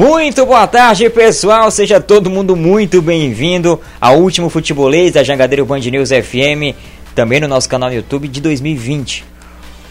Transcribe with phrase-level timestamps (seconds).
[0.00, 1.70] Muito boa tarde, pessoal.
[1.70, 6.74] Seja todo mundo muito bem-vindo ao último futebolês da Jangadeiro Band News FM,
[7.14, 9.26] também no nosso canal no YouTube de 2020.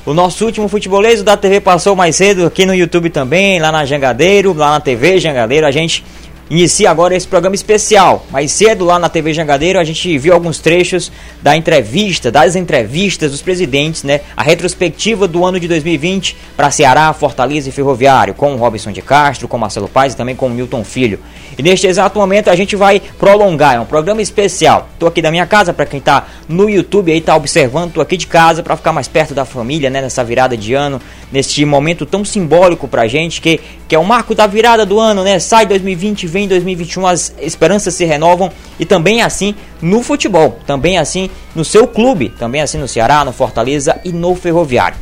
[0.08, 3.86] O nosso último futebolês da TV passou mais cedo aqui no YouTube também, lá na
[3.86, 5.68] Jangadeiro, lá na TV Jangadeiro.
[5.68, 6.04] A gente
[6.50, 8.26] inicia agora esse programa especial.
[8.32, 13.32] Mais cedo lá na TV Jangadeiro a gente viu alguns trechos da entrevista, das entrevistas
[13.32, 14.22] dos presidentes, né?
[14.36, 19.48] A retrospectiva do ano de 2020 para Ceará, Fortaleza e Ferroviário, com Robson de Castro,
[19.48, 21.20] com Marcelo Paz e também com Milton Filho.
[21.58, 24.90] E neste exato momento a gente vai prolongar, é um programa especial.
[24.98, 28.18] Tô aqui da minha casa para quem tá no YouTube aí tá observando, tô aqui
[28.18, 32.06] de casa para ficar mais perto da família, né, nessa virada de ano, neste momento
[32.06, 33.60] tão simbólico pra gente que
[33.90, 35.40] que é o marco da virada do ano, né?
[35.40, 41.30] Sai 2020, vem 2021, as esperanças se renovam e também assim no futebol, também assim
[41.56, 44.98] no seu clube, também assim no Ceará, no Fortaleza e no Ferroviário.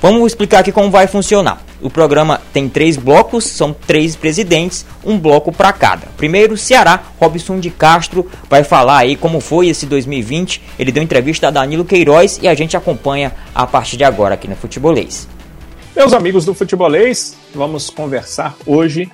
[0.00, 1.60] Vamos explicar aqui como vai funcionar.
[1.80, 6.06] O programa tem três blocos, são três presidentes, um bloco para cada.
[6.16, 10.62] Primeiro, Ceará, Robson de Castro vai falar aí como foi esse 2020.
[10.78, 14.46] Ele deu entrevista a Danilo Queiroz e a gente acompanha a partir de agora aqui
[14.46, 15.28] no Futebolês.
[15.96, 19.10] Meus amigos do Futebolês, vamos conversar hoje,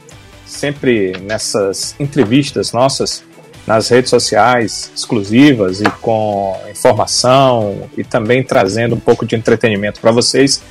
[0.46, 3.22] sempre nessas entrevistas nossas,
[3.66, 10.10] nas redes sociais exclusivas e com informação e também trazendo um pouco de entretenimento para
[10.10, 10.62] vocês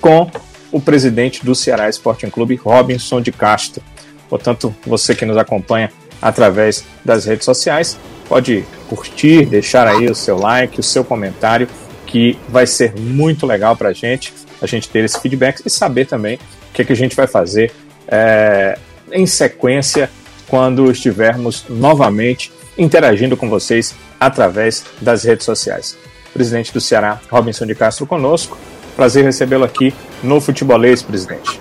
[0.00, 0.30] com
[0.72, 3.82] o presidente do Ceará Sporting Clube, Robinson de Castro.
[4.28, 10.36] Portanto, você que nos acompanha através das redes sociais, pode curtir, deixar aí o seu
[10.36, 11.68] like, o seu comentário,
[12.06, 16.06] que vai ser muito legal para a gente a gente ter esse feedback e saber
[16.06, 17.72] também o que, é que a gente vai fazer
[18.06, 18.78] é,
[19.12, 20.10] em sequência
[20.48, 25.96] quando estivermos novamente interagindo com vocês através das redes sociais.
[26.32, 28.56] Presidente do Ceará, Robinson de Castro, conosco.
[28.96, 31.60] Prazer recebê-lo aqui no Futebolês, presidente.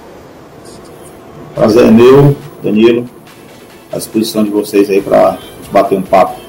[1.56, 3.10] Prazer é meu, Danilo.
[3.92, 5.38] À disposição de vocês aí para
[5.72, 6.40] bater um papo.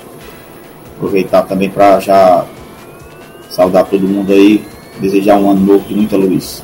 [0.96, 2.44] Aproveitar também para já
[3.48, 4.64] saudar todo mundo aí,
[5.00, 6.62] desejar um ano novo de muita luz.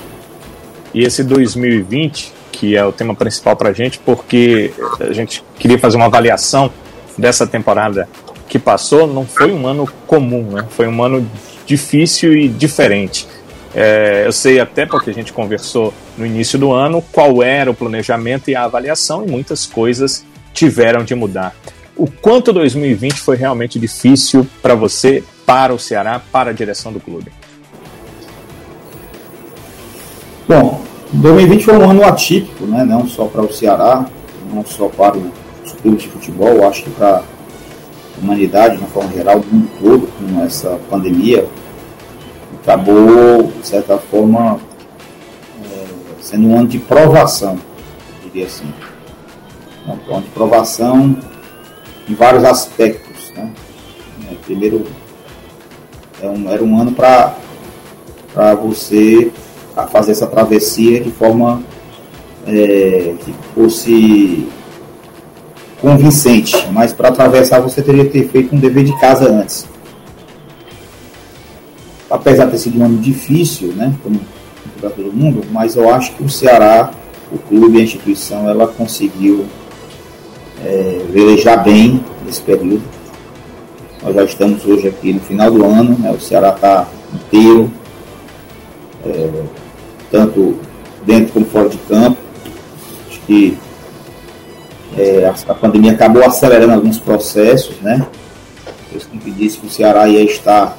[0.93, 5.79] E esse 2020, que é o tema principal para a gente, porque a gente queria
[5.79, 6.73] fazer uma avaliação
[7.17, 8.09] dessa temporada
[8.49, 10.67] que passou, não foi um ano comum, né?
[10.71, 11.29] Foi um ano
[11.67, 13.29] difícil e diferente.
[13.75, 17.75] É, eu sei até porque a gente conversou no início do ano qual era o
[17.75, 20.25] planejamento e a avaliação e muitas coisas
[20.55, 21.55] tiveram de mudar.
[21.95, 27.01] O quanto 2020 foi realmente difícil para você, para o Ceará, para a direção do
[27.01, 27.31] clube?
[30.49, 32.85] Bom, 2020 foi um ano atípico, né?
[32.85, 34.07] não só para o Ceará,
[34.53, 39.13] não só para os clubes de futebol, acho que para a humanidade, de uma forma
[39.13, 41.47] geral, o mundo todo, com essa pandemia,
[42.63, 44.59] acabou, de certa forma,
[45.65, 45.85] é,
[46.21, 47.59] sendo um ano de provação,
[48.25, 48.67] diria assim.
[49.87, 51.17] Um ano de provação
[52.09, 53.33] em vários aspectos.
[53.37, 53.53] Né?
[54.31, 54.85] É, primeiro,
[56.21, 57.35] é era um ano para
[58.55, 59.31] você
[59.77, 61.63] a fazer essa travessia de forma
[62.47, 64.49] é, que fosse
[65.81, 69.67] convincente, mas para atravessar você teria que ter feito um dever de casa antes.
[72.11, 74.19] Apesar de ter sido um ano difícil, né, como
[74.81, 76.91] para todo mundo, mas eu acho que o Ceará,
[77.31, 79.47] o clube, a instituição, ela conseguiu
[80.65, 82.83] é, velejar bem nesse período.
[84.03, 87.71] Nós já estamos hoje aqui no final do ano, né, o Ceará está inteiro.
[89.05, 89.45] É,
[90.17, 90.59] tanto
[91.05, 92.17] dentro como fora de campo.
[93.07, 93.59] Acho que
[94.97, 98.07] é, a, pandemia acabou acelerando alguns processos, né?
[98.91, 100.75] Eu sempre disse que o Ceará ia estar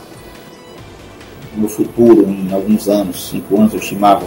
[1.55, 4.25] no futuro, em alguns anos, cinco anos, eu estimava,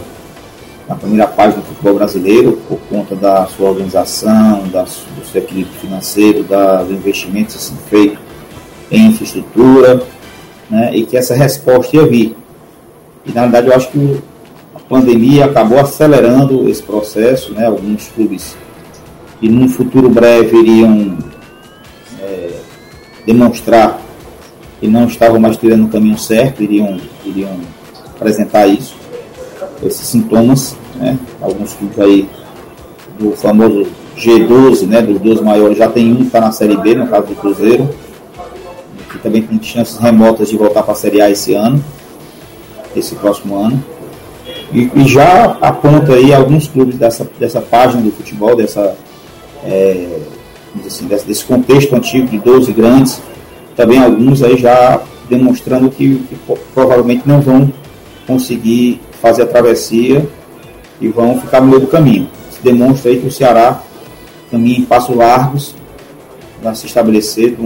[0.88, 5.75] na primeira página do futebol brasileiro, por conta da sua organização, da, do seu equilíbrio
[5.81, 8.19] financeiro, da, investimentos assim, feitos
[8.91, 10.03] em infraestrutura,
[10.68, 10.95] né?
[10.95, 12.36] e que essa resposta ia vir.
[13.24, 14.21] E na verdade eu acho que
[14.91, 17.65] pandemia acabou acelerando esse processo, né?
[17.65, 18.57] Alguns clubes
[19.39, 21.16] que num futuro breve iriam
[22.21, 22.51] é,
[23.25, 24.03] demonstrar
[24.81, 27.57] que não estavam mais tirando o caminho certo, iriam, iriam
[28.16, 28.97] apresentar isso,
[29.81, 31.16] esses sintomas, né?
[31.41, 32.28] Alguns clubes aí
[33.16, 35.03] do famoso G12, né?
[35.03, 37.89] Dos 12 maiores, já tem um que está na Série B, no caso do Cruzeiro,
[39.09, 41.83] que também tem chances remotas de voltar para a Série A esse ano,
[42.97, 43.81] esse próximo ano
[44.72, 48.95] e, e, já aponta aí alguns clubes dessa, dessa página do futebol, dessa,
[49.65, 50.19] é,
[50.87, 53.21] assim, desse, desse, contexto antigo de 12 grandes,
[53.75, 56.37] também alguns aí já demonstrando que, que
[56.72, 57.72] provavelmente não vão
[58.27, 60.28] conseguir fazer a travessia
[61.01, 62.28] e vão ficar no meio do caminho.
[62.51, 63.83] Se demonstra aí que o Ceará
[64.51, 65.75] caminha em passos largos
[66.63, 67.57] para se estabelecer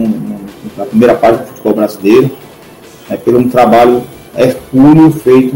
[0.77, 2.31] na primeira parte do futebol brasileiro,
[3.09, 4.03] é, pelo um trabalho
[4.35, 5.55] hercúleo feito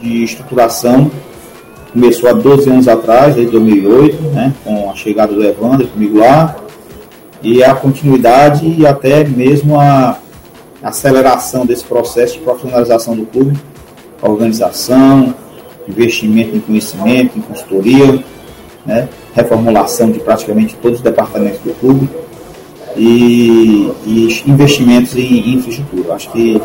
[0.00, 1.10] de estruturação.
[1.92, 6.56] Começou há 12 anos atrás, desde 2008, né, com a chegada do Evandro comigo lá,
[7.42, 10.18] e a continuidade e até mesmo a
[10.82, 13.58] aceleração desse processo de profissionalização do clube,
[14.22, 15.34] organização,
[15.88, 18.22] investimento em conhecimento, em consultoria,
[18.86, 22.08] né, reformulação de praticamente todos os departamentos do clube
[22.96, 26.14] e, e investimentos em, em, infraestrutura.
[26.14, 26.60] Acho que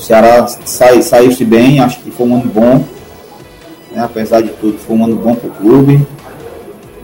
[0.00, 2.82] o Ceará sai, saiu-se bem, acho que foi um ano bom,
[3.92, 6.06] né, apesar de tudo, foi um ano bom para o clube.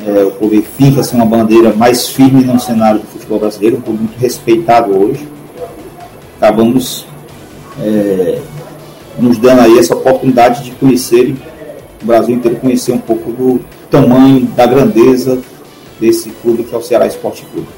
[0.06, 3.98] É, o clube fica-se uma bandeira mais firme no cenário do futebol brasileiro, um clube
[3.98, 5.28] muito respeitado hoje.
[6.40, 7.06] Acabamos
[7.82, 8.38] é,
[9.19, 11.34] nos dando aí essa oportunidade de conhecer
[12.02, 13.60] o Brasil inteiro, conhecer um pouco do
[13.90, 15.43] tamanho, da grandeza
[16.00, 17.69] desse clube que é o Ceará Esporte Clube.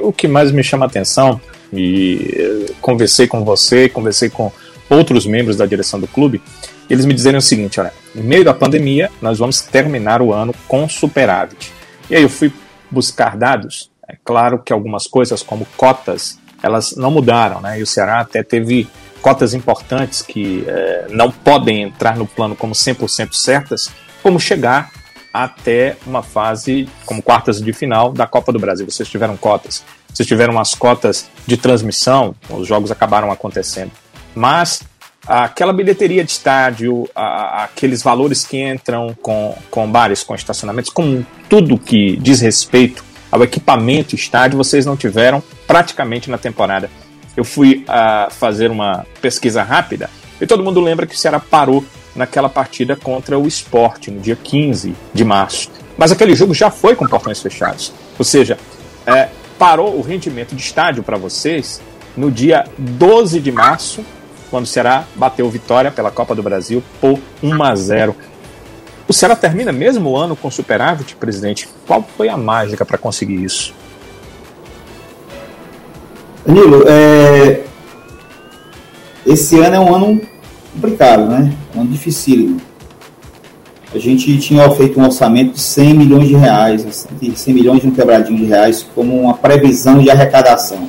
[0.00, 1.38] O que mais me chama a atenção,
[1.72, 4.52] e eh, conversei com você, conversei com
[4.90, 6.42] outros membros da direção do clube,
[6.88, 10.54] eles me dizem o seguinte: olha, no meio da pandemia, nós vamos terminar o ano
[10.68, 11.72] com superávit.
[12.10, 12.52] E aí eu fui
[12.90, 13.90] buscar dados.
[14.08, 17.78] É claro que algumas coisas, como cotas, elas não mudaram, né?
[17.78, 18.86] E o Ceará até teve
[19.22, 23.90] cotas importantes que eh, não podem entrar no plano como 100% certas,
[24.22, 24.90] como chegar
[25.32, 28.88] até uma fase como quartas de final da Copa do Brasil.
[28.88, 33.90] Vocês tiveram cotas, vocês tiveram as cotas de transmissão, os jogos acabaram acontecendo.
[34.34, 34.82] Mas
[35.26, 41.78] aquela bilheteria de estádio, aqueles valores que entram com, com bares, com estacionamentos, com tudo
[41.78, 46.90] que diz respeito ao equipamento estádio, vocês não tiveram praticamente na temporada.
[47.34, 51.82] Eu fui uh, fazer uma pesquisa rápida e todo mundo lembra que o Ceará parou
[52.14, 55.70] naquela partida contra o Sport, no dia 15 de março.
[55.96, 57.92] Mas aquele jogo já foi com portões fechados.
[58.18, 58.58] Ou seja,
[59.06, 59.28] é,
[59.58, 61.80] parou o rendimento de estádio para vocês
[62.16, 64.04] no dia 12 de março,
[64.50, 68.16] quando o Ceará bateu vitória pela Copa do Brasil por 1 a 0.
[69.08, 71.68] O Ceará termina mesmo o ano com superávit, presidente?
[71.86, 73.74] Qual foi a mágica para conseguir isso?
[76.44, 77.64] Danilo, é...
[79.26, 80.31] esse ano é um ano
[80.72, 81.52] complicado, né?
[81.74, 82.60] Um ano dificílimo.
[83.94, 87.90] A gente tinha feito um orçamento de 100 milhões de reais, 100 milhões de um
[87.90, 90.88] quebradinho de reais, como uma previsão de arrecadação.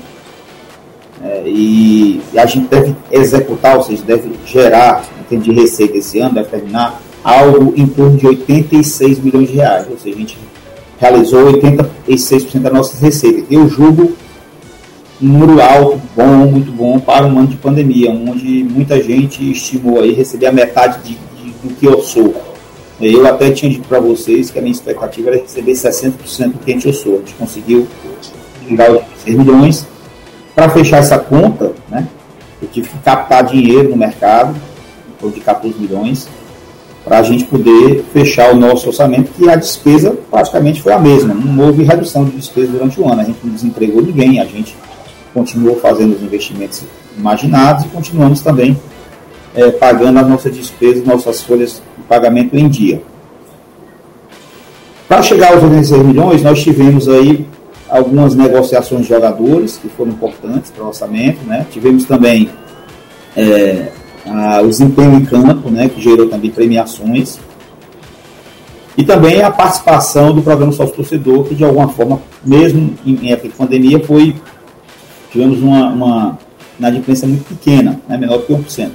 [1.21, 6.19] É, e, a gente deve executar, ou seja, deve gerar, em termos de receita esse
[6.19, 9.86] ano, deve terminar algo em torno de 86 milhões de reais.
[9.89, 10.38] Ou seja, a gente
[10.97, 13.44] realizou 86% das nossas receitas.
[13.50, 14.13] Eu julgo
[15.21, 20.01] um número alto, bom, muito bom para um ano de pandemia, onde muita gente estimou
[20.01, 22.33] aí receber a metade de, de, do que eu sou.
[23.01, 26.71] Eu até tinha dito para vocês que a minha expectativa era receber 60% do que
[26.71, 27.15] a gente eu sou.
[27.15, 27.88] A gente conseguiu
[28.68, 29.88] tirar os 6 milhões.
[30.56, 32.07] Para fechar essa conta, né,
[32.62, 34.56] eu tive que captar dinheiro no mercado,
[35.21, 36.27] em de 14 milhões,
[37.04, 41.33] para a gente poder fechar o nosso orçamento, que a despesa praticamente foi a mesma.
[41.33, 43.21] Não houve redução de despesa durante o ano.
[43.21, 44.75] A gente não desempregou ninguém, a gente
[45.33, 46.84] continuou fazendo os investimentos
[47.17, 48.77] imaginados e continuamos também
[49.55, 53.01] é, pagando as nossas despesas, nossas folhas de pagamento em dia.
[55.08, 57.46] Para chegar aos 86 milhões, nós tivemos aí
[57.89, 61.67] algumas negociações de jogadores que foram importantes para o orçamento, né?
[61.69, 62.50] Tivemos também
[63.36, 63.91] é,
[64.25, 67.39] a, o desempenho em campo, né, que gerou também premiações.
[68.98, 73.50] E também a participação do programa Sócio Torcedor, que de alguma forma, mesmo em época
[73.50, 74.36] de pandemia, foi
[75.34, 76.40] tivemos uma, uma
[76.80, 78.92] inadimplência muito pequena, né, menor do que 1%.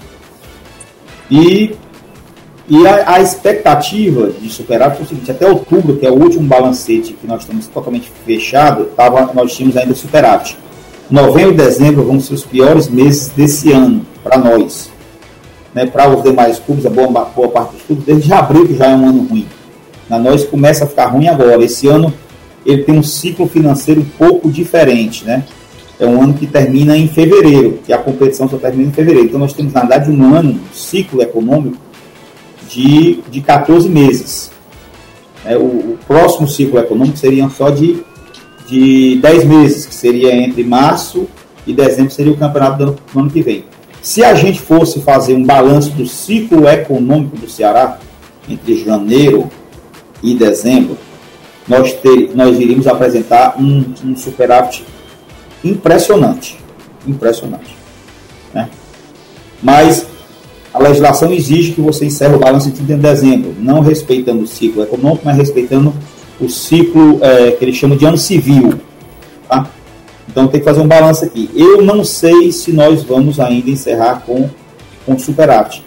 [1.29, 1.75] E,
[2.69, 6.47] e a, a expectativa de superar foi o seguinte, até outubro, que é o último
[6.47, 10.57] balancete que nós estamos totalmente fechado, tava, nós tínhamos ainda superávit.
[11.11, 14.91] Novembro e dezembro vão ser os piores meses desse ano para nós.
[15.75, 18.87] Né, para os demais clubes, a boa, boa parte dos clubes, desde abril que já
[18.87, 19.47] é um ano ruim.
[20.09, 21.63] Na nós começa a ficar ruim agora.
[21.63, 22.13] Esse ano
[22.65, 25.45] ele tem um ciclo financeiro um pouco diferente, né?
[26.01, 29.27] É um ano que termina em fevereiro, que a competição só termina em fevereiro.
[29.29, 31.77] Então nós temos, na verdade, um ano, um ciclo econômico
[32.69, 34.51] de, de 14 meses.
[35.45, 38.03] É, o, o, próximo ciclo econômico seria só de,
[38.69, 41.27] de 10 meses, que seria entre março
[41.67, 43.65] e dezembro, seria o campeonato do, do ano que vem.
[44.01, 47.99] Se a gente fosse fazer um balanço do ciclo econômico do Ceará,
[48.49, 49.51] entre janeiro
[50.23, 50.97] e dezembro,
[51.67, 54.85] nós, ter, nós iríamos apresentar um, um superávit
[55.65, 56.59] impressionante.
[57.07, 57.77] Impressionante.
[58.53, 58.69] Né?
[59.63, 60.07] Mas
[60.73, 64.47] a legislação exige que você encerre o balanço em 30 de dezembro, não respeitando o
[64.47, 65.93] ciclo econômico, mas respeitando
[66.41, 68.75] o ciclo é, que eles chamam de ano civil.
[69.49, 69.69] Tá?
[70.29, 71.51] Então tem que fazer um balanço aqui.
[71.55, 74.49] Eu não sei se nós vamos ainda encerrar com,
[75.05, 75.83] com superávit.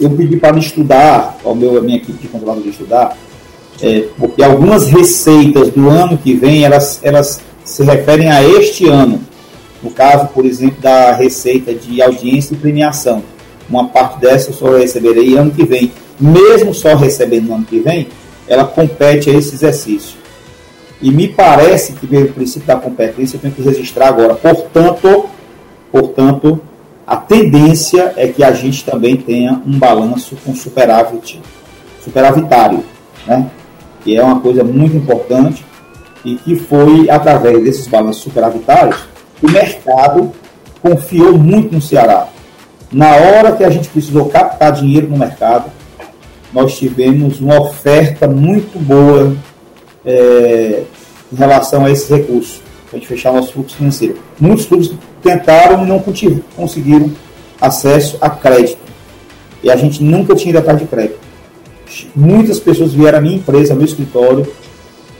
[0.00, 3.16] Eu pedi para estudar, ao meu, a minha equipe de controlador de estudar,
[3.80, 9.20] é, porque algumas receitas do ano que vem, elas, elas se referem a este ano.
[9.82, 13.22] No caso, por exemplo, da receita de audiência e premiação.
[13.68, 15.92] Uma parte dessa eu só receberei ano que vem.
[16.20, 18.08] Mesmo só recebendo no ano que vem,
[18.46, 20.16] ela compete a esse exercício.
[21.00, 24.34] E me parece que, pelo princípio da competência, eu tenho que registrar agora.
[24.34, 25.26] Portanto,
[25.90, 26.60] portanto,
[27.04, 31.40] a tendência é que a gente também tenha um balanço com superávit,
[32.04, 32.84] superavitário,
[33.26, 33.50] né?
[34.04, 35.64] que é uma coisa muito importante
[36.24, 39.12] e que foi através desses balanços superavitários
[39.42, 40.32] o mercado
[40.80, 42.28] confiou muito no Ceará.
[42.92, 45.70] Na hora que a gente precisou captar dinheiro no mercado,
[46.52, 49.34] nós tivemos uma oferta muito boa
[50.04, 50.82] é,
[51.32, 54.18] em relação a esses recursos, para a gente fechar nosso fluxo financeiro.
[54.38, 55.98] Muitos clubes tentaram e não
[56.56, 57.10] conseguiram
[57.60, 58.78] acesso a crédito.
[59.62, 61.18] E a gente nunca tinha ido atrás de crédito.
[62.14, 64.46] Muitas pessoas vieram à minha empresa, ao meu escritório,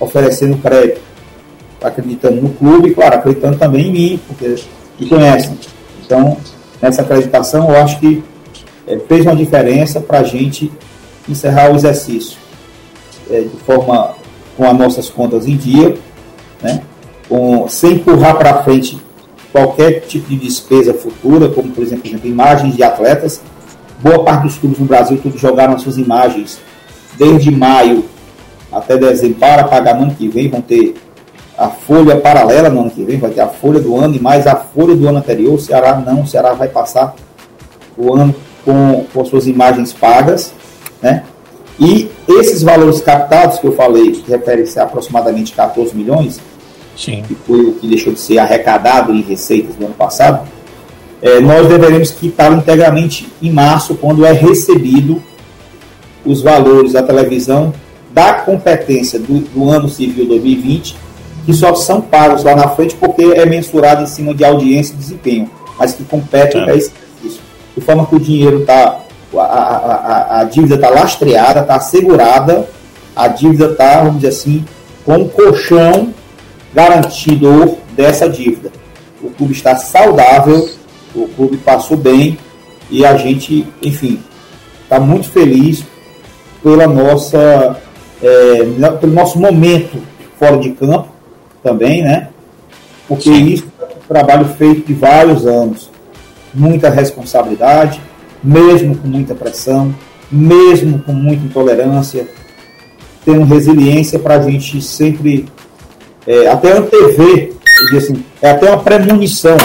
[0.02, 1.00] oferecendo crédito,
[1.80, 4.56] acreditando no clube, claro, acreditando também em mim, porque
[4.98, 5.56] me conhecem.
[6.04, 6.36] Então,
[6.80, 8.22] nessa acreditação, eu acho que
[8.86, 10.70] é, fez uma diferença para a gente
[11.28, 12.36] encerrar o exercício
[13.30, 14.14] é, de forma
[14.56, 15.96] com as nossas contas em dia,
[16.60, 16.82] né?
[17.28, 18.98] com, sem empurrar para frente
[19.52, 23.40] qualquer tipo de despesa futura, como por exemplo, por exemplo, imagens de atletas.
[24.00, 26.58] Boa parte dos clubes no Brasil tudo jogaram as suas imagens
[27.16, 28.04] desde maio
[28.72, 30.94] até dezembro para pagar no ano que vem, vão ter
[31.56, 34.46] a folha paralela no ano que vem, vai ter a folha do ano e mais
[34.46, 35.54] a folha do ano anterior.
[35.54, 37.14] O Ceará não, o Ceará vai passar
[37.96, 40.52] o ano com, com suas imagens pagas,
[41.00, 41.24] né?
[41.78, 46.40] E esses valores captados que eu falei, que referem-se a aproximadamente 14 milhões,
[46.96, 47.22] Sim.
[47.26, 50.46] que foi o que deixou de ser arrecadado em receitas do ano passado,
[51.20, 55.22] é, nós deveremos quitá-lo integralmente em março, quando é recebido
[56.24, 57.72] os valores da televisão
[58.12, 60.96] da competência do, do ano civil 2020,
[61.44, 64.96] que só são pagos lá na frente porque é mensurado em cima de audiência e
[64.96, 66.70] desempenho, mas que competem é.
[66.70, 67.42] a esse exercício.
[67.76, 69.02] De forma que o dinheiro está
[69.38, 72.68] a, a, a dívida está lastreada, está assegurada,
[73.14, 74.64] a dívida está, vamos dizer assim,
[75.04, 76.12] com um colchão
[76.74, 78.70] garantidor dessa dívida.
[79.22, 80.68] O clube está saudável,
[81.14, 82.38] o clube passou bem
[82.90, 84.20] e a gente, enfim,
[84.82, 85.84] está muito feliz
[86.62, 87.80] pela nossa,
[88.22, 89.98] é, pelo nosso momento
[90.38, 91.08] fora de campo
[91.62, 92.28] também, né?
[93.08, 93.46] Porque Sim.
[93.46, 95.90] isso é um trabalho feito de vários anos,
[96.54, 98.00] muita responsabilidade,
[98.42, 99.94] mesmo com muita pressão,
[100.30, 102.26] mesmo com muita intolerância,
[103.24, 105.46] tendo resiliência para a gente sempre
[106.26, 107.52] é, até antever,
[107.96, 109.56] assim, é até uma premonição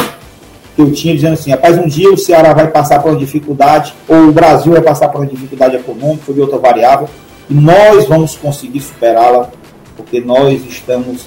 [0.76, 3.94] que eu tinha dizendo assim, rapaz, um dia o Ceará vai passar por uma dificuldade,
[4.08, 7.10] ou o Brasil vai passar por uma dificuldade econômica ou de outra variável,
[7.50, 9.52] e nós vamos conseguir superá-la,
[9.96, 11.26] porque nós estamos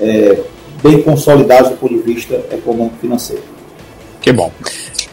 [0.00, 0.40] é,
[0.82, 3.42] bem consolidados do ponto de vista econômico financeiro.
[4.20, 4.52] Que bom.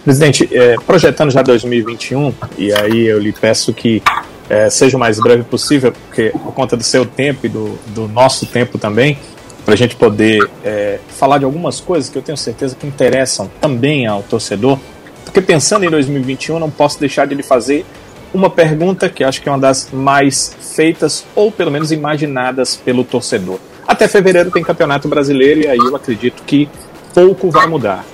[0.03, 4.01] Presidente, é, projetando já 2021, e aí eu lhe peço que
[4.50, 8.08] é, seja o mais breve possível, porque por conta do seu tempo e do, do
[8.08, 9.18] nosso tempo também,
[9.63, 13.50] para a gente poder é, falar de algumas coisas que eu tenho certeza que interessam
[13.62, 14.79] também ao torcedor,
[15.24, 17.86] porque pensando em 2021, não posso deixar de lhe fazer
[18.34, 23.04] uma pergunta que acho que é uma das mais feitas, ou pelo menos imaginadas pelo
[23.04, 23.60] torcedor.
[23.88, 26.70] Até fevereiro tem campeonato brasileiro e aí eu acredito que
[27.14, 28.06] pouco vai mudar.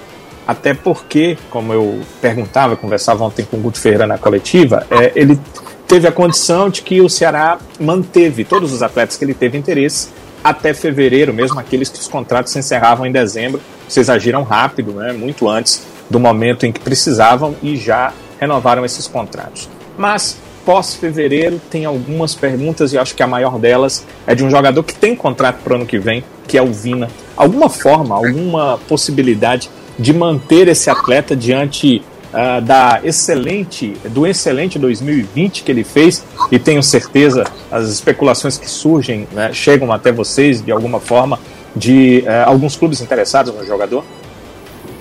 [0.48, 5.40] Até porque, como eu perguntava, conversava ontem com o Guto Ferreira na coletiva, é, ele
[5.88, 10.10] teve a condição de que o Ceará manteve todos os atletas que ele teve interesse
[10.44, 13.60] até fevereiro, mesmo aqueles que os contratos se encerravam em dezembro.
[13.88, 19.08] Vocês agiram rápido, né, muito antes do momento em que precisavam e já renovaram esses
[19.08, 19.68] contratos.
[19.98, 24.84] Mas pós-fevereiro tem algumas perguntas e acho que a maior delas é de um jogador
[24.84, 27.08] que tem contrato para o ano que vem, que é o Vina.
[27.38, 32.02] Alguma forma, alguma possibilidade de manter esse atleta diante
[32.34, 38.70] uh, da excelente, do excelente 2020 que ele fez e tenho certeza as especulações que
[38.70, 41.40] surgem né, chegam até vocês de alguma forma
[41.76, 44.04] de uh, alguns clubes interessados no jogador?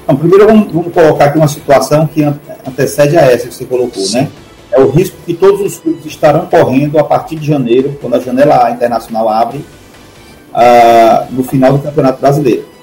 [0.04, 4.02] Então, primeiro vamos, vamos, colocar aqui uma situação que antecede a essa que você colocou,
[4.02, 4.22] Sim.
[4.22, 4.30] né?
[4.74, 8.20] É o risco que todos os clubes estarão correndo a partir de janeiro, quando a
[8.20, 12.74] janela internacional abre, uh, no final do Campeonato Brasileiro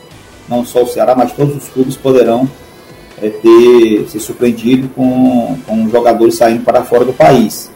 [0.51, 2.47] não só o Ceará, mas todos os clubes poderão
[3.21, 7.71] é, ter se surpreendido com, com jogadores saindo para fora do país.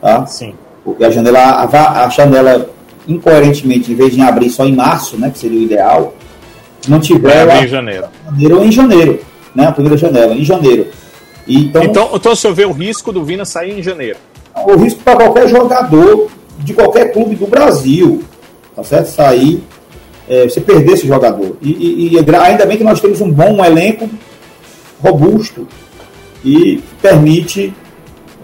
[0.00, 0.26] Tá?
[0.26, 0.54] Sim.
[0.84, 2.70] Porque a janela, a, a janela
[3.08, 6.14] incoerentemente, em vez de abrir só em março, né, que seria o ideal,
[6.86, 8.06] não tiver lá, em janeiro.
[8.26, 9.20] janeiro ou em janeiro,
[9.54, 10.86] né, a primeira janela, em janeiro.
[11.50, 14.18] Então, então, então, se eu ver o risco do Vina sair em janeiro?
[14.64, 16.28] O risco para qualquer jogador
[16.58, 18.22] de qualquer clube do Brasil,
[18.76, 19.06] tá certo?
[19.06, 19.62] Sair,
[20.28, 21.56] é, você perder esse jogador.
[21.60, 24.08] E, e, e, ainda bem que nós temos um bom um elenco
[25.02, 25.66] robusto
[26.44, 27.74] e permite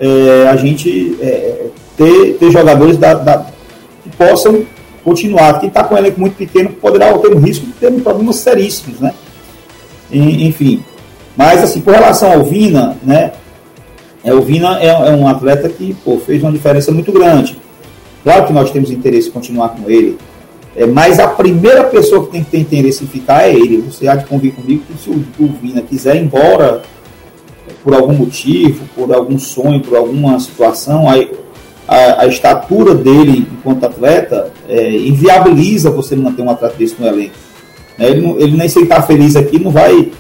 [0.00, 3.46] é, a gente é, ter, ter jogadores da, da,
[4.02, 4.64] que possam
[5.04, 5.60] continuar.
[5.60, 8.98] Quem está com um elenco muito pequeno poderá ter um risco de ter problemas seríssimos,
[8.98, 9.14] né?
[10.10, 10.82] E, enfim.
[11.36, 13.32] Mas, assim, com relação ao Vina, né?
[14.24, 17.56] É, o Vina é, é um atleta que pô, fez uma diferença muito grande.
[18.24, 20.18] Claro que nós temos interesse em continuar com ele,
[20.74, 23.82] é, mas a primeira pessoa que tem que ter interesse em ficar é ele.
[23.82, 26.82] Você há de convir comigo que se o, o Vina quiser ir embora
[27.84, 34.52] por algum motivo, por algum sonho, por alguma situação, a, a, estatura dele enquanto atleta
[34.68, 37.34] é, inviabiliza você manter um atleta desse no elenco.
[37.96, 38.10] Né?
[38.10, 40.10] Ele, não, ele nem se ele está feliz aqui, não vai.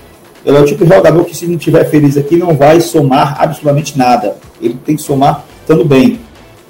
[0.46, 3.42] Ele é o tipo de jogador que, se não estiver feliz aqui, não vai somar
[3.42, 4.36] absolutamente nada.
[4.62, 6.20] Ele tem que somar estando bem.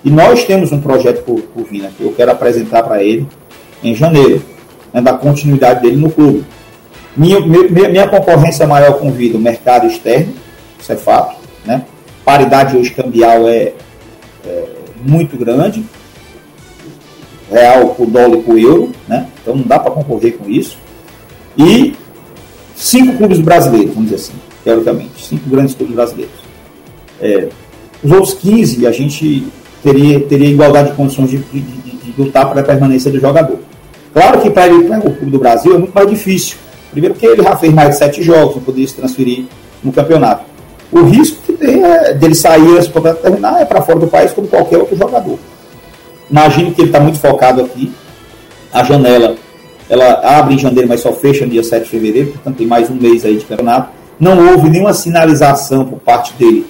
[0.03, 3.29] E nós temos um projeto para o Vina que eu quero apresentar para ele
[3.85, 4.43] em janeiro,
[4.95, 6.43] né, da continuidade dele no clube.
[7.15, 10.33] Minha, minha, minha concorrência maior Vida, o mercado externo,
[10.81, 11.37] isso é fato.
[11.63, 11.85] Né?
[12.25, 13.75] Paridade hoje cambial é,
[14.47, 14.65] é
[15.05, 15.85] muito grande,
[17.51, 19.27] real por dólar e por euro, né?
[19.43, 20.79] então não dá para concorrer com isso.
[21.59, 21.95] E
[22.77, 26.35] cinco clubes brasileiros, vamos dizer assim, teoricamente, cinco grandes clubes brasileiros.
[27.21, 27.49] É,
[28.05, 29.47] os outros 15 a gente
[29.83, 33.59] teria, teria igualdade de condições de, de, de, de lutar para a permanência do jogador.
[34.13, 36.57] Claro que para ele, para o clube do Brasil, é muito mais difícil.
[36.91, 39.45] Primeiro porque ele já fez mais de sete jogos, não poderia se transferir
[39.83, 40.45] no campeonato.
[40.91, 44.33] O risco que tem é dele sair, esse contrato terminar, é para fora do país
[44.33, 45.39] como qualquer outro jogador.
[46.31, 47.93] Imagine que ele está muito focado aqui.
[48.73, 49.37] A janela
[49.89, 52.91] ela abre em janeiro, mas só fecha no dia 7 de fevereiro, portanto tem mais
[52.91, 53.91] um mês aí de campeonato.
[54.19, 56.67] Não houve nenhuma sinalização por parte dele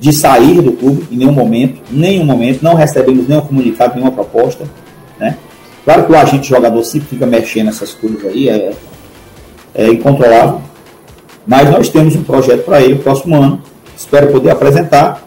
[0.00, 4.64] de sair do clube em nenhum momento, nenhum momento, não recebemos nenhum comunicado, nenhuma proposta.
[5.18, 5.36] Né?
[5.84, 8.72] Claro que o agente jogador sempre fica mexendo nessas coisas aí, é,
[9.74, 10.60] é incontrolável.
[11.46, 13.62] Mas nós temos um projeto para ele no próximo ano.
[13.96, 15.22] Espero poder apresentar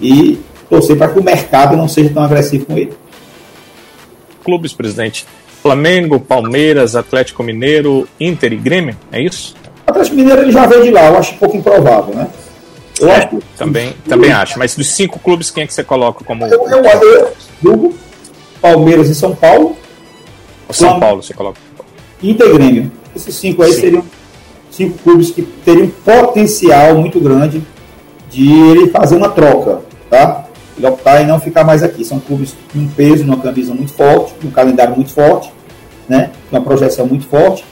[0.00, 2.92] e torcer para que o mercado não seja tão agressivo com ele.
[4.44, 5.26] Clubes, presidente.
[5.64, 9.54] Flamengo, Palmeiras, Atlético Mineiro, Inter e Grêmio, é isso?
[9.86, 12.28] O Atlético Mineiro ele já veio de lá, eu acho um pouco improvável, né?
[13.00, 14.58] Eu é, acho também, também acho.
[14.58, 16.44] Mas dos cinco clubes, quem é que você coloca como.
[16.44, 17.32] Eu, eu, eu,
[17.64, 17.94] eu
[18.60, 19.74] Palmeiras e São Paulo.
[20.68, 21.58] São Paulo, você coloca.
[22.22, 22.92] Inter e Grêmio.
[23.16, 23.80] Esses cinco aí Sim.
[23.80, 24.04] seriam
[24.70, 27.62] cinco clubes que teriam potencial muito grande
[28.30, 30.44] de ele fazer uma troca, tá?
[30.76, 32.04] Ele optar e não ficar mais aqui.
[32.04, 35.53] São clubes com um peso, uma camisa muito forte, um calendário muito forte,
[36.08, 36.30] né?
[36.50, 37.64] Uma projeção muito forte.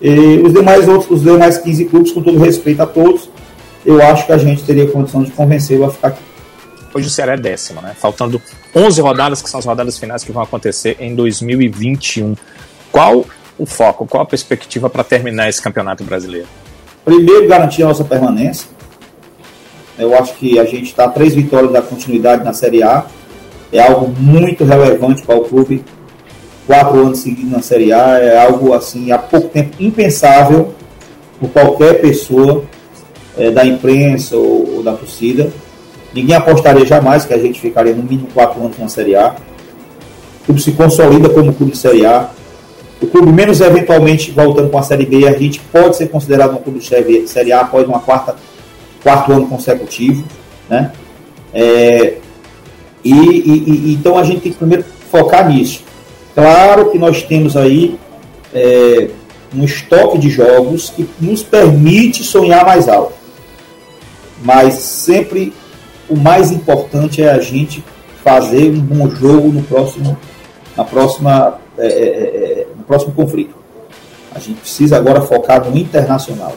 [0.00, 3.28] E os demais outros, os demais 15 clubes, com todo respeito a todos,
[3.84, 6.22] eu acho que a gente teria condição de convencê-lo a ficar aqui.
[6.92, 7.94] Hoje o Ceará é décimo, né?
[7.96, 8.40] Faltando
[8.74, 12.34] 11 rodadas, que são as rodadas finais que vão acontecer em 2021.
[12.90, 13.24] Qual
[13.56, 14.06] o foco?
[14.06, 16.48] Qual a perspectiva para terminar esse campeonato brasileiro?
[17.04, 18.68] Primeiro, garantir a nossa permanência.
[19.98, 23.06] Eu acho que a gente está três vitórias da continuidade na Série A.
[23.72, 25.84] É algo muito relevante para o clube.
[26.70, 30.72] Quatro anos seguidos na Série A é algo assim há pouco tempo impensável
[31.40, 32.62] por qualquer pessoa
[33.36, 35.52] é, da imprensa ou, ou, da torcida.
[36.14, 39.34] Ninguém apostaria jamais que a gente ficaria no mínimo quatro anos na Série A.
[40.42, 42.30] O clube se consolida como clube de Série A.
[43.02, 46.58] O clube, menos eventualmente voltando com a Série B, a gente pode ser considerado um
[46.58, 48.36] clube de Série A após quarta,
[49.02, 50.22] quarto ano consecutivo.
[50.68, 50.92] Né?
[51.52, 52.18] É,
[53.02, 55.89] e, e, e, então a gente tem que primeiro focar nisso.
[56.40, 57.98] Claro que nós temos aí
[58.54, 59.10] é,
[59.54, 63.20] um estoque de jogos que nos permite sonhar mais alto
[64.42, 65.52] mas sempre
[66.08, 67.84] o mais importante é a gente
[68.24, 70.16] fazer um bom jogo no próximo,
[70.76, 73.54] na próxima, é, é, é, no próximo conflito.
[74.34, 76.54] A gente precisa agora focar no internacional,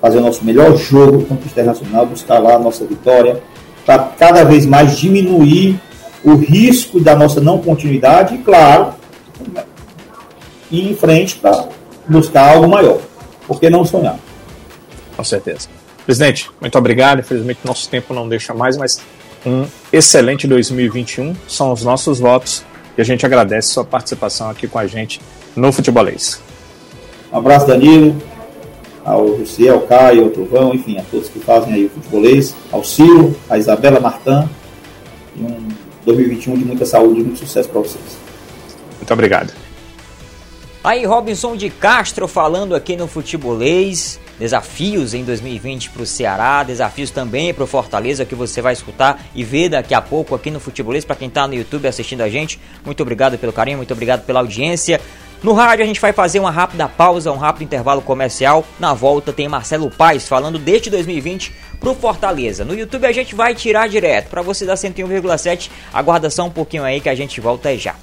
[0.00, 3.42] fazer o nosso melhor jogo contra o internacional, buscar lá a nossa vitória,
[3.84, 5.80] para cada vez mais diminuir
[6.24, 8.94] o risco da nossa não continuidade e, claro,
[10.70, 11.68] ir em frente para
[12.08, 13.00] buscar algo maior.
[13.46, 14.18] Por que não sonhar?
[15.16, 15.68] Com certeza.
[16.04, 17.20] Presidente, muito obrigado.
[17.20, 19.00] Infelizmente, nosso tempo não deixa mais, mas
[19.44, 22.64] um excelente 2021 são os nossos votos
[22.96, 25.20] e a gente agradece sua participação aqui com a gente
[25.54, 26.40] no Futebolês.
[27.32, 28.16] Um abraço, Danilo,
[29.04, 32.82] ao Luciel, ao Caio, ao Trovão, enfim, a todos que fazem aí o Futebolês, ao
[32.82, 34.48] Ciro, a Isabela Martã,
[35.36, 35.68] e um
[36.04, 38.27] 2021 de muita saúde e muito sucesso para vocês.
[38.98, 39.52] Muito obrigado.
[40.82, 44.20] Aí, Robinson de Castro falando aqui no Futebolês.
[44.38, 49.20] Desafios em 2020 para o Ceará, desafios também para o Fortaleza que você vai escutar
[49.34, 51.04] e ver daqui a pouco aqui no Futebolês.
[51.04, 54.38] Para quem está no YouTube assistindo a gente, muito obrigado pelo carinho, muito obrigado pela
[54.38, 55.00] audiência.
[55.42, 58.64] No rádio a gente vai fazer uma rápida pausa, um rápido intervalo comercial.
[58.78, 62.64] Na volta tem Marcelo Paes falando desde 2020 pro Fortaleza.
[62.64, 64.28] No YouTube a gente vai tirar direto.
[64.28, 67.94] Para você da 101,7, aguarda só um pouquinho aí que a gente volta já.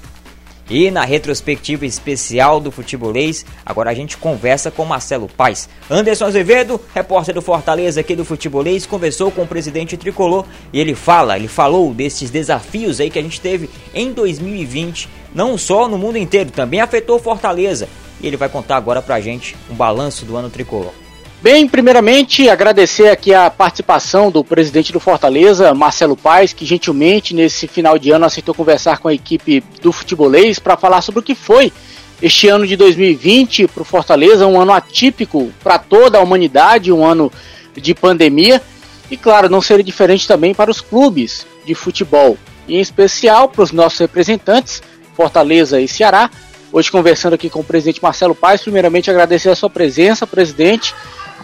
[0.68, 5.68] E na retrospectiva especial do Futebolês, agora a gente conversa com Marcelo Paes.
[5.88, 10.94] Anderson Azevedo, repórter do Fortaleza aqui do Futebolês, conversou com o presidente tricolor e ele
[10.94, 15.96] fala, ele falou desses desafios aí que a gente teve em 2020, não só no
[15.96, 17.88] mundo inteiro, também afetou Fortaleza.
[18.20, 21.05] E ele vai contar agora pra gente um balanço do ano tricolor.
[21.46, 27.68] Bem, primeiramente agradecer aqui a participação do presidente do Fortaleza, Marcelo Paes, que gentilmente nesse
[27.68, 31.36] final de ano aceitou conversar com a equipe do futebolês para falar sobre o que
[31.36, 31.72] foi
[32.20, 37.04] este ano de 2020 para o Fortaleza, um ano atípico para toda a humanidade, um
[37.04, 37.30] ano
[37.76, 38.60] de pandemia
[39.08, 43.62] e, claro, não seria diferente também para os clubes de futebol, e em especial para
[43.62, 44.82] os nossos representantes,
[45.14, 46.28] Fortaleza e Ceará.
[46.72, 50.92] Hoje conversando aqui com o presidente Marcelo Paes, primeiramente agradecer a sua presença, presidente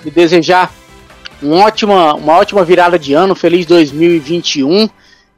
[0.04, 0.72] e desejar
[1.42, 4.88] um ótima, uma ótima virada de ano, feliz 2021,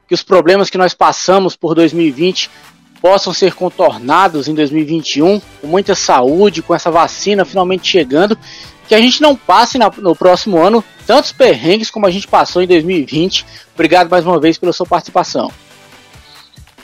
[0.07, 2.49] que os problemas que nós passamos por 2020
[3.01, 8.37] possam ser contornados em 2021, com muita saúde, com essa vacina finalmente chegando,
[8.87, 12.61] que a gente não passe na, no próximo ano tantos perrengues como a gente passou
[12.61, 13.45] em 2020.
[13.73, 15.51] Obrigado mais uma vez pela sua participação.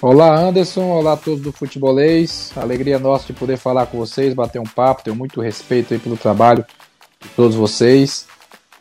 [0.01, 4.59] Olá Anderson, olá a todos do Futebolês, alegria nossa de poder falar com vocês, bater
[4.59, 6.65] um papo, tenho muito respeito aí pelo trabalho
[7.21, 8.25] de todos vocês.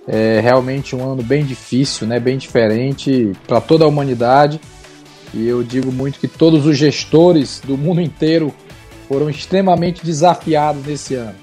[0.09, 2.19] É realmente um ano bem difícil, né?
[2.19, 4.61] bem diferente para toda a humanidade.
[5.33, 8.53] E eu digo muito que todos os gestores do mundo inteiro
[9.09, 11.35] foram extremamente desafiados nesse ano.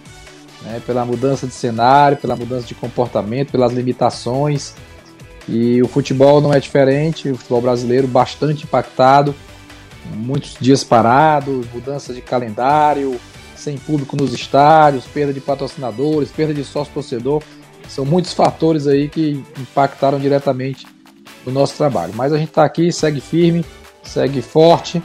[0.64, 0.82] Né?
[0.86, 4.74] Pela mudança de cenário, pela mudança de comportamento, pelas limitações.
[5.48, 9.34] E o futebol não é diferente, o futebol brasileiro bastante impactado,
[10.14, 13.18] muitos dias parados, mudanças de calendário,
[13.68, 17.44] sem público nos estádios, perda de patrocinadores, perda de sócio-torcedor.
[17.90, 20.88] São muitos fatores aí que impactaram diretamente
[21.46, 22.14] no nosso trabalho.
[22.16, 23.66] Mas a gente está aqui, segue firme,
[24.04, 25.04] segue forte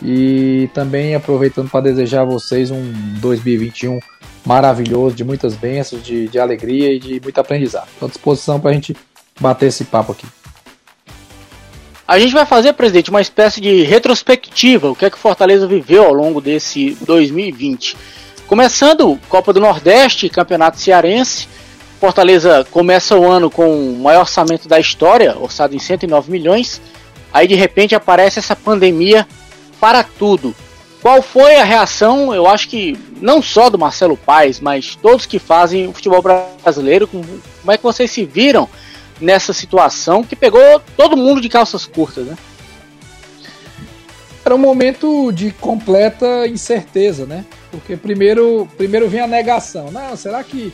[0.00, 3.98] e também aproveitando para desejar a vocês um 2021
[4.44, 7.88] maravilhoso, de muitas bênçãos, de, de alegria e de muito aprendizado.
[7.92, 8.96] Estou à disposição para a gente
[9.40, 10.26] bater esse papo aqui.
[12.08, 16.04] A gente vai fazer, presidente, uma espécie de retrospectiva, o que é que Fortaleza viveu
[16.04, 17.96] ao longo desse 2020.
[18.46, 21.48] Começando Copa do Nordeste, Campeonato Cearense.
[21.98, 26.80] Fortaleza começa o ano com o maior orçamento da história, orçado em 109 milhões.
[27.32, 29.26] Aí de repente aparece essa pandemia
[29.80, 30.54] para tudo.
[31.02, 35.40] Qual foi a reação, eu acho que não só do Marcelo Paes, mas todos que
[35.40, 38.68] fazem o futebol brasileiro, como é que vocês se viram
[39.20, 42.36] nessa situação que pegou todo mundo de calças curtas, né?
[44.44, 47.44] Era um momento de completa incerteza, né?
[47.70, 49.90] Porque primeiro, primeiro vem a negação.
[49.90, 50.72] Não, será que,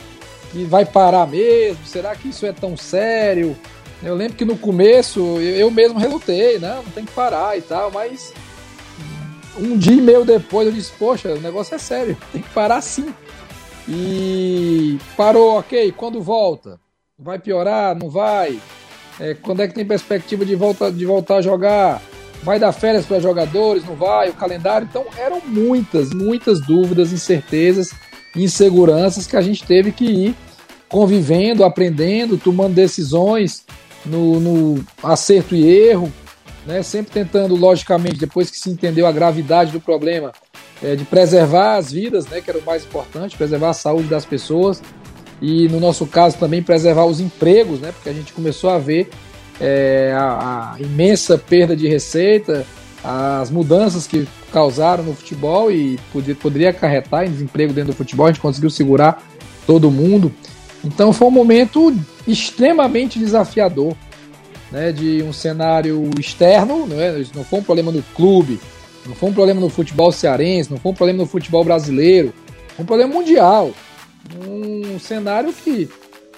[0.51, 1.83] que vai parar mesmo?
[1.85, 3.57] Será que isso é tão sério?
[4.03, 7.89] Eu lembro que no começo eu, mesmo relutei, não, não tem que parar e tal,
[7.89, 8.33] mas
[9.57, 12.81] um dia e meio depois eu disse, poxa, o negócio é sério, tem que parar
[12.81, 13.13] sim.
[13.87, 16.82] E parou, ok, quando volta?
[17.19, 17.95] Vai piorar?
[17.95, 18.59] Não vai?
[19.19, 22.01] É, quando é que tem perspectiva de, volta, de voltar a jogar?
[22.41, 23.85] Vai dar férias para jogadores?
[23.85, 24.29] Não vai?
[24.29, 24.87] O calendário?
[24.89, 27.91] Então eram muitas, muitas dúvidas, incertezas,
[28.35, 30.35] inseguranças que a gente teve que ir
[30.89, 33.63] convivendo, aprendendo, tomando decisões
[34.03, 36.11] no, no acerto e erro,
[36.65, 36.81] né?
[36.81, 40.31] sempre tentando, logicamente, depois que se entendeu a gravidade do problema,
[40.81, 42.41] é, de preservar as vidas, né?
[42.41, 44.81] que era o mais importante, preservar a saúde das pessoas
[45.43, 47.91] e no nosso caso também preservar os empregos, né?
[47.91, 49.09] Porque a gente começou a ver
[49.59, 52.65] é, a, a, imensa perda de receita,
[53.03, 58.25] as mudanças que causaram no futebol e podia, poderia acarretar em desemprego dentro do futebol,
[58.25, 59.21] a gente conseguiu segurar
[59.67, 60.31] todo mundo.
[60.81, 61.93] Então foi um momento
[62.25, 63.97] extremamente desafiador,
[64.71, 67.21] né, de um cenário externo, não, é?
[67.35, 68.61] não foi um problema no clube,
[69.05, 72.33] não foi um problema no futebol cearense, não foi um problema no futebol brasileiro,
[72.77, 73.73] foi um problema mundial
[74.47, 75.89] um cenário que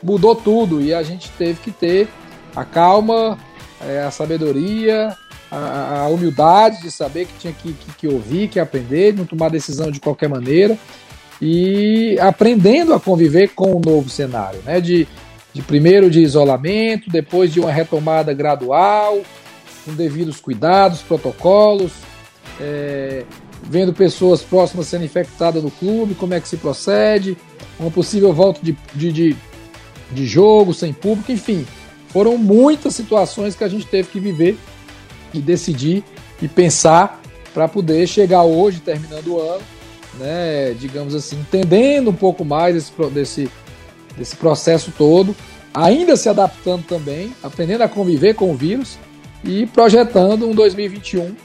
[0.02, 2.08] mudou tudo e a gente teve que ter
[2.56, 3.38] a calma,
[3.82, 5.16] é, a sabedoria,
[5.52, 9.50] a, a, humildade de saber que tinha que, que, que ouvir, que aprender, não tomar
[9.50, 10.78] decisão de qualquer maneira
[11.42, 14.80] e aprendendo a conviver com o novo cenário, né?
[14.80, 15.08] De,
[15.54, 19.22] de primeiro de isolamento, depois de uma retomada gradual
[19.86, 21.92] com devidos cuidados, protocolos,
[22.60, 23.24] é,
[23.64, 27.38] vendo pessoas próximas sendo infectadas no clube, como é que se procede,
[27.80, 29.36] uma possível volta de, de, de,
[30.12, 31.66] de jogo sem público, enfim.
[32.10, 34.58] Foram muitas situações que a gente teve que viver
[35.34, 36.04] e decidir
[36.42, 37.22] e pensar
[37.54, 39.64] para poder chegar hoje, terminando o ano,
[40.20, 43.52] né, digamos assim, entendendo um pouco mais desse, desse,
[44.18, 45.36] desse processo todo,
[45.74, 48.98] ainda se adaptando também, aprendendo a conviver com o vírus
[49.44, 51.36] e projetando um 2021,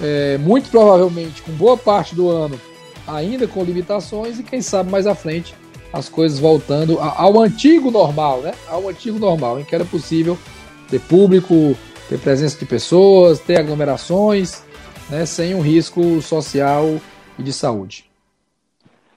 [0.00, 2.58] é, muito provavelmente com boa parte do ano
[3.08, 5.54] ainda com limitações e quem sabe mais à frente
[5.92, 8.52] as coisas voltando ao antigo normal, né?
[8.68, 10.38] Ao antigo normal, em que era possível
[10.88, 11.76] ter público,
[12.08, 14.62] ter presença de pessoas, ter aglomerações,
[15.08, 15.24] né?
[15.24, 17.00] Sem um risco social
[17.38, 18.04] e de saúde.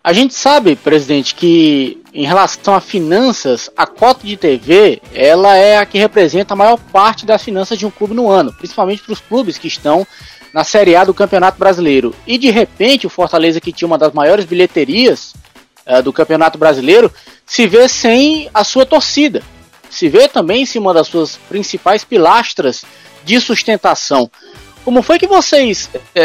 [0.04, 5.78] A gente sabe, presidente, que em relação a finanças, a cota de TV ela é
[5.78, 9.14] a que representa a maior parte das finanças de um clube no ano, principalmente para
[9.14, 10.08] os clubes que estão
[10.54, 12.14] na Série A do Campeonato Brasileiro.
[12.26, 15.34] E de repente o Fortaleza, que tinha uma das maiores bilheterias
[15.88, 17.12] uh, do Campeonato Brasileiro,
[17.46, 19.42] se vê sem a sua torcida.
[19.90, 22.84] Se vê também sem uma das suas principais pilastras
[23.24, 24.30] de sustentação.
[24.84, 26.22] Como foi que vocês é,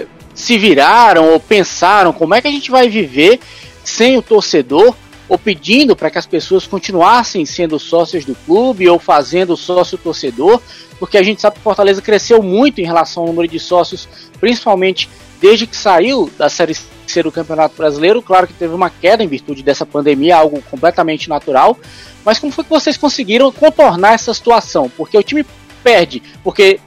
[0.00, 3.38] é, se viraram ou pensaram como é que a gente vai viver
[3.84, 4.96] sem o torcedor
[5.30, 10.60] ou pedindo para que as pessoas continuassem sendo sócios do clube ou fazendo sócio torcedor,
[10.98, 14.08] porque a gente sabe que Fortaleza cresceu muito em relação ao número de sócios,
[14.40, 15.08] principalmente
[15.40, 18.20] desde que saiu da Série C do Campeonato Brasileiro.
[18.20, 21.78] Claro que teve uma queda em virtude dessa pandemia, algo completamente natural.
[22.24, 24.90] Mas como foi que vocês conseguiram contornar essa situação?
[24.96, 25.46] Porque o time
[25.84, 26.80] perde, porque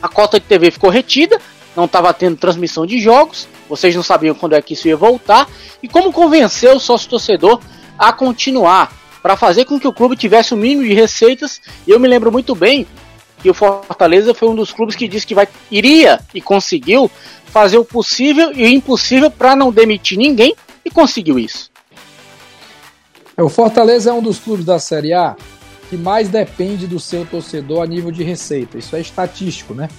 [0.00, 1.38] a cota de TV ficou retida,
[1.76, 5.46] não estava tendo transmissão de jogos, vocês não sabiam quando é que isso ia voltar,
[5.82, 7.60] e como convencer o sócio torcedor
[8.00, 8.90] a continuar,
[9.22, 12.32] para fazer com que o clube tivesse o mínimo de receitas, e eu me lembro
[12.32, 12.86] muito bem
[13.42, 17.10] que o Fortaleza foi um dos clubes que disse que vai, iria e conseguiu
[17.46, 21.70] fazer o possível e o impossível para não demitir ninguém, e conseguiu isso.
[23.36, 25.36] É, o Fortaleza é um dos clubes da Série A
[25.90, 28.78] que mais depende do seu torcedor a nível de receita.
[28.78, 29.90] Isso é estatístico, né?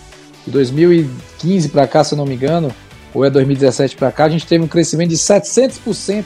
[0.44, 2.74] De 2015 para cá, se eu não me engano,
[3.14, 6.24] ou é 2017 para cá, a gente teve um crescimento de 700%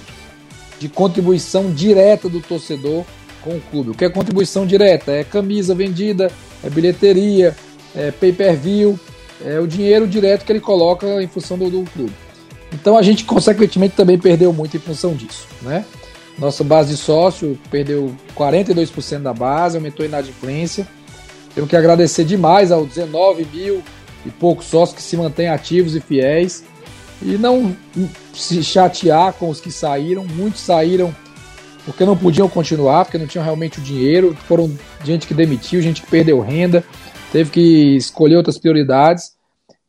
[0.79, 3.05] de contribuição direta do torcedor
[3.41, 3.91] com o clube.
[3.91, 5.11] O que é contribuição direta?
[5.11, 6.31] É camisa vendida,
[6.63, 7.55] é bilheteria,
[7.95, 8.99] é pay-per-view,
[9.43, 12.13] é o dinheiro direto que ele coloca em função do, do clube.
[12.73, 15.85] Então a gente, consequentemente, também perdeu muito em função disso, né?
[16.37, 20.85] Nossa base de sócio perdeu 42% da base, aumentou a inadimplência.
[21.53, 23.81] Tenho que agradecer demais aos 19 mil
[24.25, 26.65] e poucos sócios que se mantêm ativos e fiéis
[27.21, 27.75] e não
[28.33, 30.25] se chatear com os que saíram.
[30.25, 31.15] Muitos saíram
[31.85, 34.35] porque não podiam continuar, porque não tinham realmente o dinheiro.
[34.47, 34.71] Foram
[35.03, 36.83] gente que demitiu, gente que perdeu renda,
[37.31, 39.35] teve que escolher outras prioridades.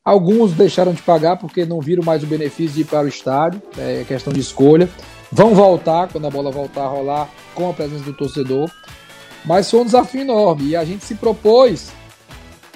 [0.04, 3.60] Alguns deixaram de pagar porque não viram mais o benefício de ir para o estádio,
[3.76, 4.88] é questão de escolha.
[5.32, 8.70] Vão voltar quando a bola voltar a rolar com a presença do torcedor.
[9.44, 11.90] Mas foi um desafio enorme e a gente se propôs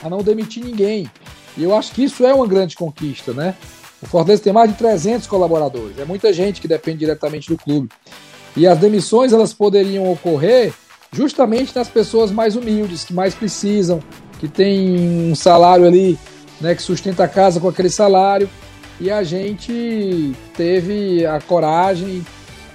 [0.03, 1.09] a não demitir ninguém.
[1.57, 3.55] E eu acho que isso é uma grande conquista, né?
[4.03, 7.89] O Fortaleza tem mais de 300 colaboradores, é muita gente que depende diretamente do clube.
[8.57, 10.73] E as demissões elas poderiam ocorrer
[11.13, 14.01] justamente nas pessoas mais humildes, que mais precisam,
[14.39, 16.19] que tem um salário ali,
[16.61, 18.49] né, que sustenta a casa com aquele salário.
[19.01, 22.25] E a gente teve a coragem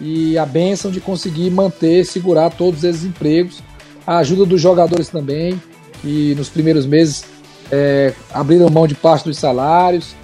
[0.01, 3.61] e a benção de conseguir manter, segurar todos esses empregos.
[4.05, 5.61] A ajuda dos jogadores também,
[6.01, 7.25] que nos primeiros meses
[7.71, 10.15] é, abriram mão de parte dos salários.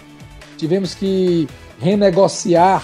[0.62, 1.48] Tivemos que
[1.80, 2.84] renegociar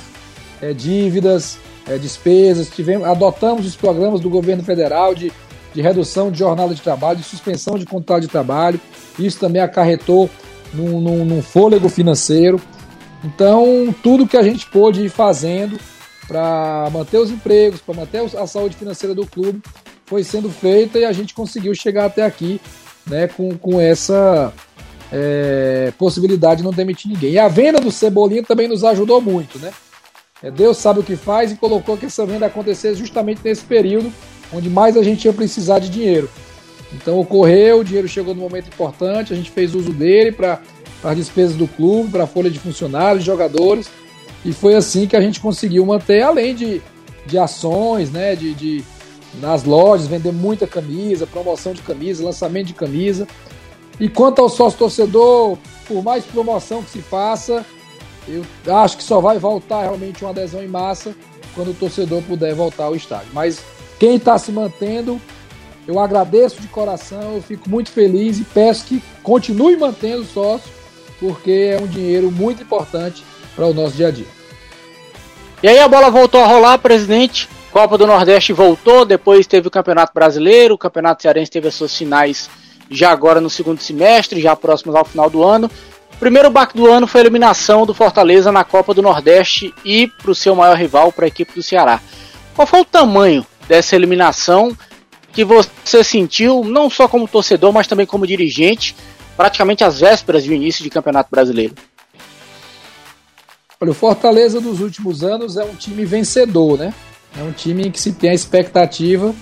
[0.60, 5.32] é, dívidas, é, despesas, tivemos, adotamos os programas do governo federal de,
[5.76, 8.82] de redução de jornada de trabalho, de suspensão de contrato de trabalho.
[9.20, 10.28] Isso também acarretou
[10.74, 12.60] num, num, num fôlego financeiro.
[13.24, 15.80] Então, tudo que a gente pôde ir fazendo
[16.28, 19.62] para manter os empregos, para manter a saúde financeira do clube,
[20.08, 22.60] foi sendo feita e a gente conseguiu chegar até aqui
[23.06, 24.52] né, com, com essa
[25.12, 27.34] é, possibilidade de não demitir ninguém.
[27.34, 29.72] E a venda do Cebolinha também nos ajudou muito, né?
[30.42, 34.12] É, Deus sabe o que faz e colocou que essa venda acontecesse justamente nesse período
[34.54, 36.30] onde mais a gente ia precisar de dinheiro.
[36.94, 40.62] Então ocorreu, o dinheiro chegou no momento importante, a gente fez uso dele para
[41.04, 43.90] as despesas do clube, para a folha de funcionários, jogadores,
[44.46, 46.82] e foi assim que a gente conseguiu manter, além de,
[47.26, 48.84] de ações, né, de, de
[49.42, 53.28] nas lojas, vender muita camisa, promoção de camisa, lançamento de camisa.
[54.00, 55.58] E quanto ao sócio torcedor,
[55.88, 57.66] por mais promoção que se faça,
[58.28, 58.44] eu
[58.76, 61.16] acho que só vai voltar realmente uma adesão em massa
[61.56, 63.30] quando o torcedor puder voltar ao estádio.
[63.34, 63.60] Mas
[64.00, 65.20] quem está se mantendo
[65.88, 70.70] Eu agradeço de coração, eu fico muito feliz e peço que continue mantendo o sócio,
[71.18, 73.24] porque é um dinheiro muito importante
[73.56, 74.28] para o nosso dia a dia.
[75.64, 77.48] E aí a bola voltou a rolar, presidente.
[77.72, 81.96] Copa do Nordeste voltou, depois teve o Campeonato Brasileiro, o Campeonato Cearense teve as suas
[81.96, 82.50] finais
[82.90, 85.70] já agora no segundo semestre, já próximos ao final do ano.
[86.20, 90.32] Primeiro baque do ano foi a eliminação do Fortaleza na Copa do Nordeste e para
[90.32, 92.02] o seu maior rival, para a equipe do Ceará.
[92.56, 94.76] Qual foi o tamanho dessa eliminação
[95.32, 98.96] que você sentiu, não só como torcedor, mas também como dirigente,
[99.36, 101.76] praticamente às vésperas do início de Campeonato Brasileiro?
[103.80, 106.92] Olha, o Fortaleza dos últimos anos é um time vencedor, né?
[107.38, 109.36] É um time em que se tem a expectativa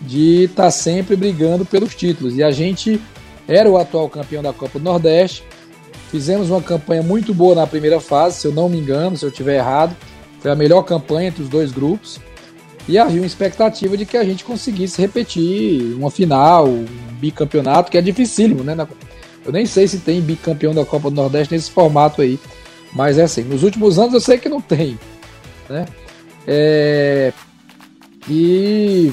[0.00, 2.36] de estar tá sempre brigando pelos títulos.
[2.36, 3.00] E a gente
[3.46, 5.44] era o atual campeão da Copa do Nordeste.
[6.10, 9.28] Fizemos uma campanha muito boa na primeira fase, se eu não me engano, se eu
[9.28, 9.96] estiver errado.
[10.40, 12.18] Foi a melhor campanha entre os dois grupos.
[12.88, 16.86] E havia uma expectativa de que a gente conseguisse repetir uma final, um
[17.20, 18.76] bicampeonato, que é dificílimo, né?
[19.44, 22.38] Eu nem sei se tem bicampeão da Copa do Nordeste nesse formato aí.
[22.92, 24.98] Mas é assim, nos últimos anos eu sei que não tem.
[25.68, 25.86] Né?
[26.46, 27.32] É...
[28.28, 29.12] E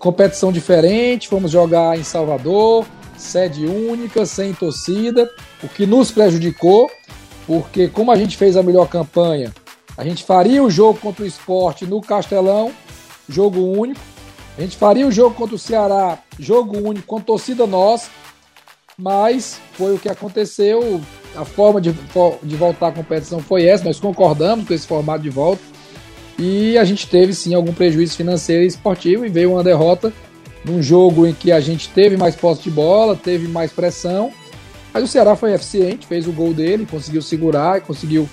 [0.00, 2.86] competição diferente, fomos jogar em Salvador,
[3.18, 5.30] sede única, sem torcida,
[5.62, 6.90] o que nos prejudicou,
[7.46, 9.52] porque como a gente fez a melhor campanha,
[9.96, 12.72] a gente faria o jogo contra o esporte no Castelão,
[13.28, 14.00] jogo único.
[14.56, 18.08] A gente faria o jogo contra o Ceará, jogo único, com torcida nossa,
[18.96, 21.00] mas foi o que aconteceu.
[21.36, 21.92] A forma de,
[22.42, 25.62] de voltar à competição foi essa, nós concordamos com esse formato de volta.
[26.40, 30.10] E a gente teve sim algum prejuízo financeiro e esportivo e veio uma derrota
[30.64, 34.32] num jogo em que a gente teve mais posse de bola, teve mais pressão.
[34.90, 38.26] Mas o Ceará foi eficiente, fez o gol dele, conseguiu segurar conseguiu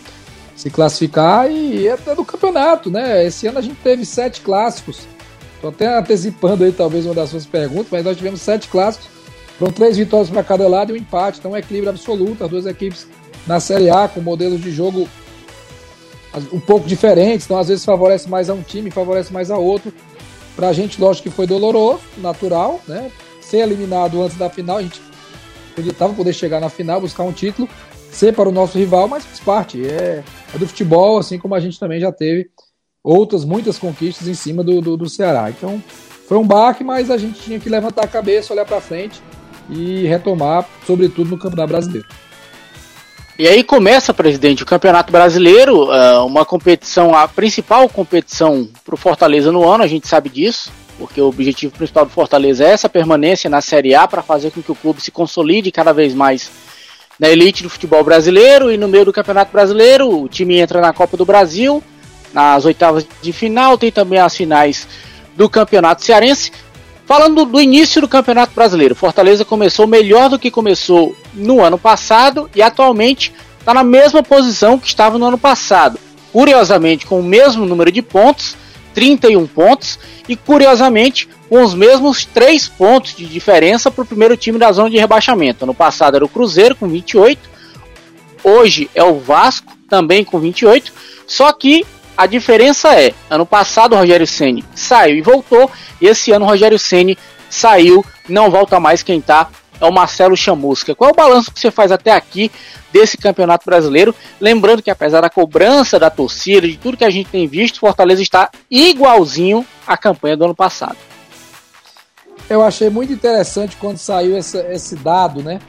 [0.55, 3.25] se classificar e até do campeonato, né?
[3.25, 5.01] Esse ano a gente teve sete clássicos.
[5.55, 9.09] Estou até antecipando aí talvez uma das suas perguntas, mas nós tivemos sete clássicos.
[9.59, 11.39] Foram três vitórias para cada lado e um empate.
[11.39, 12.43] Então, um equilíbrio absoluto.
[12.43, 13.05] As duas equipes
[13.45, 15.09] na Série A com modelos de jogo
[16.51, 17.45] um pouco diferentes.
[17.45, 19.93] Então, às vezes, favorece mais a um time, favorece mais a outro.
[20.55, 23.11] Para a gente, lógico que foi doloroso, natural, né?
[23.41, 24.99] Ser eliminado antes da final, a gente
[25.71, 27.69] acreditava poder chegar na final, buscar um título
[28.11, 29.85] ser para o nosso rival, mas faz parte.
[29.85, 30.23] É,
[30.53, 32.49] é, do futebol, assim como a gente também já teve
[33.03, 35.49] outras, muitas conquistas em cima do, do, do Ceará.
[35.49, 35.81] Então,
[36.27, 39.21] foi um baque, mas a gente tinha que levantar a cabeça, olhar para frente
[39.69, 42.07] e retomar, sobretudo no Campeonato Brasileiro.
[43.39, 48.97] E aí começa, presidente, o Campeonato Brasileiro, é, uma competição, a principal competição para o
[48.97, 52.89] Fortaleza no ano, a gente sabe disso, porque o objetivo principal do Fortaleza é essa
[52.89, 56.49] permanência na Série A para fazer com que o clube se consolide cada vez mais
[57.19, 60.91] na elite do futebol brasileiro e no meio do Campeonato Brasileiro o time entra na
[60.91, 61.83] Copa do Brasil,
[62.33, 64.87] nas oitavas de final, tem também as finais
[65.35, 66.51] do Campeonato Cearense.
[67.07, 72.49] Falando do início do Campeonato Brasileiro, Fortaleza começou melhor do que começou no ano passado
[72.53, 75.97] e atualmente está na mesma posição que estava no ano passado.
[76.33, 78.57] Curiosamente, com o mesmo número de pontos,
[78.93, 84.59] 31 pontos, e curiosamente com os mesmos 3 pontos de diferença para o primeiro time
[84.59, 85.65] da zona de rebaixamento.
[85.65, 87.39] No passado era o Cruzeiro com 28,
[88.43, 90.91] hoje é o Vasco também com 28,
[91.25, 91.85] só que
[92.17, 95.69] a diferença é, ano passado o Rogério Ceni saiu e voltou,
[96.01, 97.17] e esse ano o Rogério Ceni
[97.49, 99.49] saiu, não volta mais quem está
[99.79, 100.95] é o Marcelo Chamusca.
[100.95, 102.51] Qual é o balanço que você faz até aqui
[102.91, 104.13] desse Campeonato Brasileiro?
[104.39, 108.21] Lembrando que apesar da cobrança da torcida, de tudo que a gente tem visto, Fortaleza
[108.21, 110.97] está igualzinho à campanha do ano passado.
[112.49, 115.59] Eu achei muito interessante quando saiu essa, esse dado, né?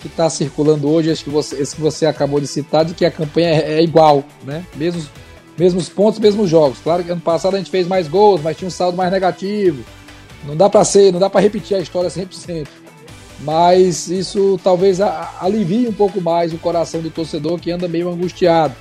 [0.00, 3.04] Que está circulando hoje, acho que você, esse que você acabou de citar, de que
[3.04, 4.64] a campanha é, é igual, né?
[4.74, 5.08] Mesmos,
[5.62, 6.78] mesmos pontos, mesmos jogos.
[6.82, 9.84] Claro que ano passado a gente fez mais gols, mas tinha um saldo mais negativo.
[10.44, 12.66] Não dá para ser, não dá para repetir a história 100%
[13.44, 18.74] mas isso talvez alivie um pouco mais o coração do torcedor que anda meio angustiado.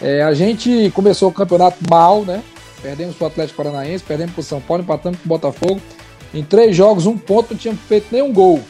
[0.00, 2.40] É, a gente começou o campeonato mal, né?
[2.80, 5.80] Perdemos para o Atlético Paranaense, perdemos para o São Paulo, empatamos com o Botafogo.
[6.32, 8.60] Em três jogos, um ponto, não tínhamos feito nenhum gol.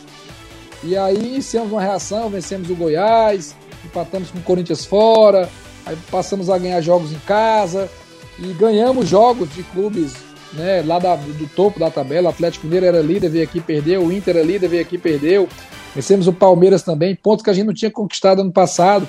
[0.83, 3.55] E aí iniciamos uma reação, vencemos o Goiás,
[3.85, 5.49] empatamos com o Corinthians fora,
[5.91, 7.91] aí passamos a ganhar jogos em casa
[8.38, 10.14] e ganhamos jogos de clubes
[10.53, 12.28] né, lá da, do topo da tabela.
[12.28, 14.05] O Atlético Mineiro era líder, veio aqui perdeu.
[14.05, 15.49] O Inter era líder, veio aqui perdeu.
[15.95, 19.07] Vencemos o Palmeiras também, pontos que a gente não tinha conquistado ano passado.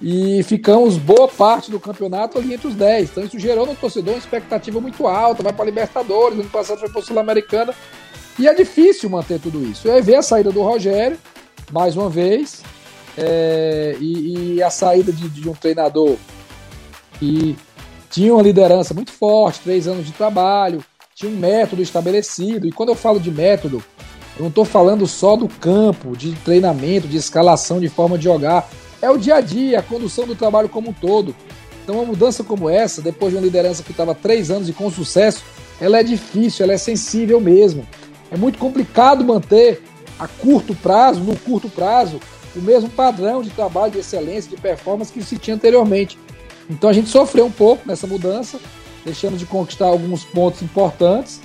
[0.00, 3.10] E ficamos boa parte do campeonato ali entre os 10.
[3.10, 5.42] Então isso gerou no torcedor uma expectativa muito alta.
[5.42, 7.74] Vai para Libertadores, ano passado foi para Sul-Americana.
[8.38, 9.88] E é difícil manter tudo isso.
[9.88, 11.18] E aí ver a saída do Rogério,
[11.72, 12.62] mais uma vez,
[13.16, 16.16] é, e, e, a saída de, de um treinador
[17.18, 17.56] que
[18.10, 22.66] tinha uma liderança muito forte, três anos de trabalho, tinha um método estabelecido.
[22.66, 23.82] E quando eu falo de método,
[24.36, 28.68] eu não estou falando só do campo, de treinamento, de escalação, de forma de jogar.
[29.00, 31.34] É o dia a dia, a condução do trabalho como um todo.
[31.82, 34.90] Então, uma mudança como essa, depois de uma liderança que estava três anos e com
[34.90, 35.42] sucesso,
[35.80, 37.86] ela é difícil, ela é sensível mesmo.
[38.30, 39.82] É muito complicado manter
[40.18, 42.20] a curto prazo, no curto prazo,
[42.58, 46.18] o mesmo padrão de trabalho, de excelência, de performance que se tinha anteriormente.
[46.68, 48.58] Então a gente sofreu um pouco nessa mudança,
[49.04, 51.40] deixamos de conquistar alguns pontos importantes,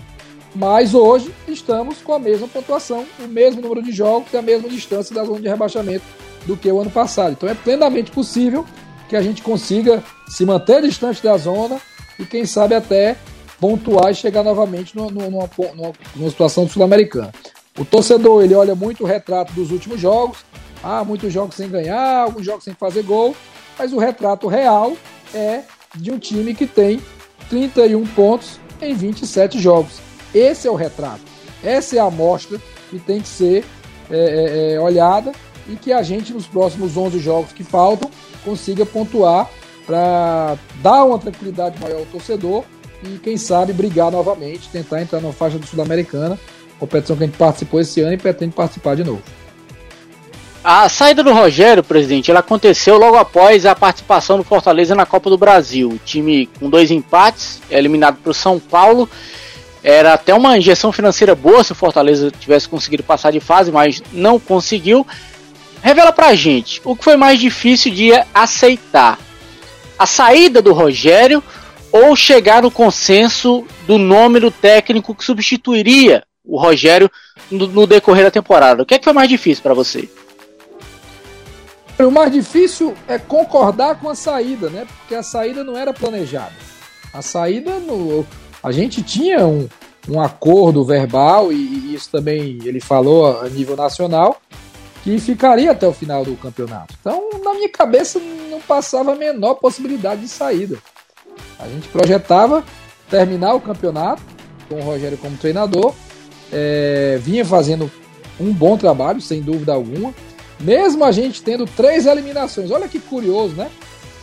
[0.56, 4.68] mas hoje estamos com a mesma pontuação, o mesmo número de jogos e a mesma
[4.68, 6.04] distância da zona de rebaixamento
[6.46, 7.34] do que o ano passado.
[7.34, 8.66] Então é plenamente possível
[9.08, 11.80] que a gente consiga se manter distante da zona
[12.18, 13.16] e quem sabe até
[13.60, 17.32] pontuar e chegar novamente numa, numa, numa, numa situação sul-americana.
[17.78, 20.40] O torcedor ele olha muito o retrato dos últimos jogos,
[20.84, 23.36] ah, muitos jogos sem ganhar, alguns jogos sem fazer gol,
[23.78, 24.96] mas o retrato real
[25.34, 25.62] é
[25.96, 27.02] de um time que tem
[27.50, 30.00] 31 pontos em 27 jogos.
[30.34, 31.22] Esse é o retrato.
[31.64, 32.60] Essa é a amostra
[32.90, 33.66] que tem que ser
[34.10, 35.32] é, é, é olhada
[35.68, 38.10] e que a gente, nos próximos 11 jogos que faltam,
[38.44, 39.50] consiga pontuar
[39.86, 42.64] para dar uma tranquilidade maior ao torcedor
[43.04, 46.40] e, quem sabe, brigar novamente, tentar entrar na faixa do Sul-Americana,
[46.80, 49.22] competição que a gente participou esse ano e pretende participar de novo.
[50.64, 55.28] A saída do Rogério, presidente, ela aconteceu logo após a participação do Fortaleza na Copa
[55.28, 55.90] do Brasil.
[55.90, 59.10] O time com dois empates, é eliminado para o São Paulo.
[59.84, 64.04] Era até uma injeção financeira boa se o Fortaleza tivesse conseguido passar de fase, mas
[64.14, 65.06] não conseguiu.
[65.82, 69.18] Revela pra gente o que foi mais difícil de aceitar:
[69.98, 71.44] a saída do Rogério
[71.92, 77.10] ou chegar no consenso do nome do técnico que substituiria o Rogério
[77.50, 78.84] no, no decorrer da temporada?
[78.84, 80.08] O que, é que foi mais difícil para você?
[82.06, 84.88] O mais difícil é concordar com a saída, né?
[85.00, 86.54] Porque a saída não era planejada.
[87.14, 88.26] A saída, no,
[88.64, 89.68] a gente tinha um,
[90.10, 94.42] um acordo verbal, e, e isso também ele falou a nível nacional,
[95.04, 96.96] que ficaria até o final do campeonato.
[97.00, 100.78] Então, na minha cabeça, não passava a menor possibilidade de saída.
[101.60, 102.64] A gente projetava
[103.10, 104.22] terminar o campeonato
[104.68, 105.94] com o Rogério como treinador,
[106.52, 107.92] é, vinha fazendo
[108.40, 110.14] um bom trabalho, sem dúvida alguma.
[110.62, 112.72] Mesmo a gente tendo três eliminações.
[112.72, 113.70] Olha que curioso, né?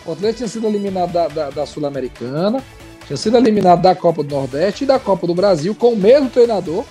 [0.07, 2.63] O Atlético tinha sido eliminado da, da, da Sul-Americana,
[3.07, 6.31] tinha sido eliminado da Copa do Nordeste e da Copa do Brasil com o mesmo
[6.31, 6.85] treinador.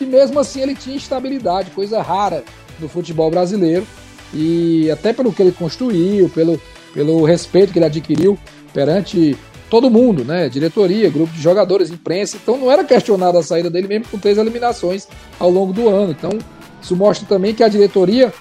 [0.00, 2.44] E mesmo assim ele tinha estabilidade, coisa rara
[2.78, 3.86] no futebol brasileiro.
[4.34, 6.60] E até pelo que ele construiu, pelo,
[6.92, 8.38] pelo respeito que ele adquiriu
[8.72, 9.36] perante
[9.70, 10.48] todo mundo, né?
[10.48, 12.36] Diretoria, grupo de jogadores, imprensa.
[12.40, 16.12] Então não era questionada a saída dele mesmo com três eliminações ao longo do ano.
[16.12, 16.30] Então
[16.82, 18.32] isso mostra também que a diretoria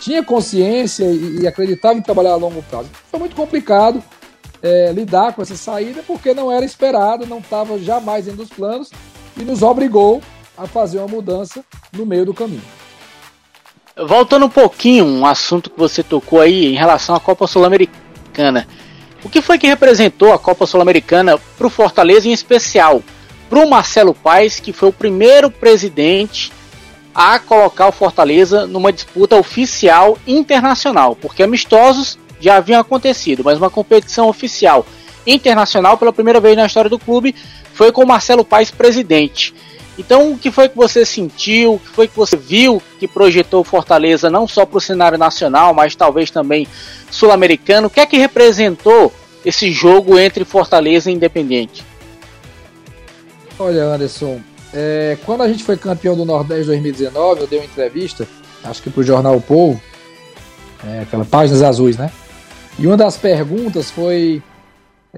[0.00, 2.88] tinha consciência e, e acreditava em trabalhar a longo prazo.
[3.10, 4.02] Foi muito complicado
[4.62, 8.90] é, lidar com essa saída porque não era esperado, não estava jamais dentro dos planos
[9.36, 10.22] e nos obrigou
[10.56, 12.62] a fazer uma mudança no meio do caminho.
[14.06, 18.66] Voltando um pouquinho, um assunto que você tocou aí em relação à Copa Sul-Americana.
[19.24, 23.02] O que foi que representou a Copa Sul-Americana para o Fortaleza em especial?
[23.48, 26.52] Para o Marcelo Paes, que foi o primeiro presidente
[27.18, 33.70] a colocar o Fortaleza numa disputa oficial internacional, porque amistosos já haviam acontecido, mas uma
[33.70, 34.84] competição oficial
[35.26, 37.34] internacional pela primeira vez na história do clube
[37.72, 39.54] foi com Marcelo Paes presidente.
[39.98, 43.64] Então, o que foi que você sentiu, o que foi que você viu que projetou
[43.64, 46.68] Fortaleza não só para o cenário nacional, mas talvez também
[47.10, 47.86] sul-americano?
[47.86, 49.10] O que é que representou
[49.42, 51.82] esse jogo entre Fortaleza e Independente?
[53.58, 54.38] Olha, Anderson,
[54.72, 58.26] é, quando a gente foi campeão do Nordeste 2019, eu dei uma entrevista,
[58.64, 59.80] acho que para o jornal o Povo,
[60.84, 62.10] é, aquela Páginas Azuis, né?
[62.78, 64.42] E uma das perguntas foi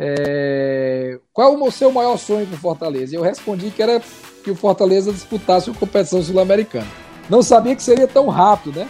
[0.00, 3.14] é, qual o seu maior sonho com o Fortaleza?
[3.14, 4.00] E eu respondi que era
[4.44, 6.86] que o Fortaleza disputasse a competição sul-americana.
[7.28, 8.88] Não sabia que seria tão rápido, né?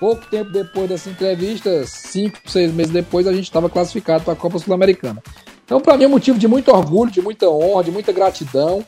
[0.00, 4.36] Pouco tempo depois dessa entrevista, cinco, seis meses depois, a gente estava classificado para a
[4.36, 5.22] Copa Sul-Americana.
[5.64, 8.84] Então, para mim, é um motivo de muito orgulho, de muita honra, de muita gratidão.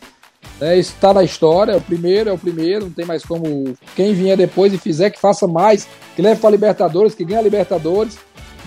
[0.60, 4.14] É, está na história, é o primeiro é o primeiro, não tem mais como quem
[4.14, 7.42] vier depois e fizer que faça mais, que leve para a Libertadores, que ganhe a
[7.42, 8.16] Libertadores,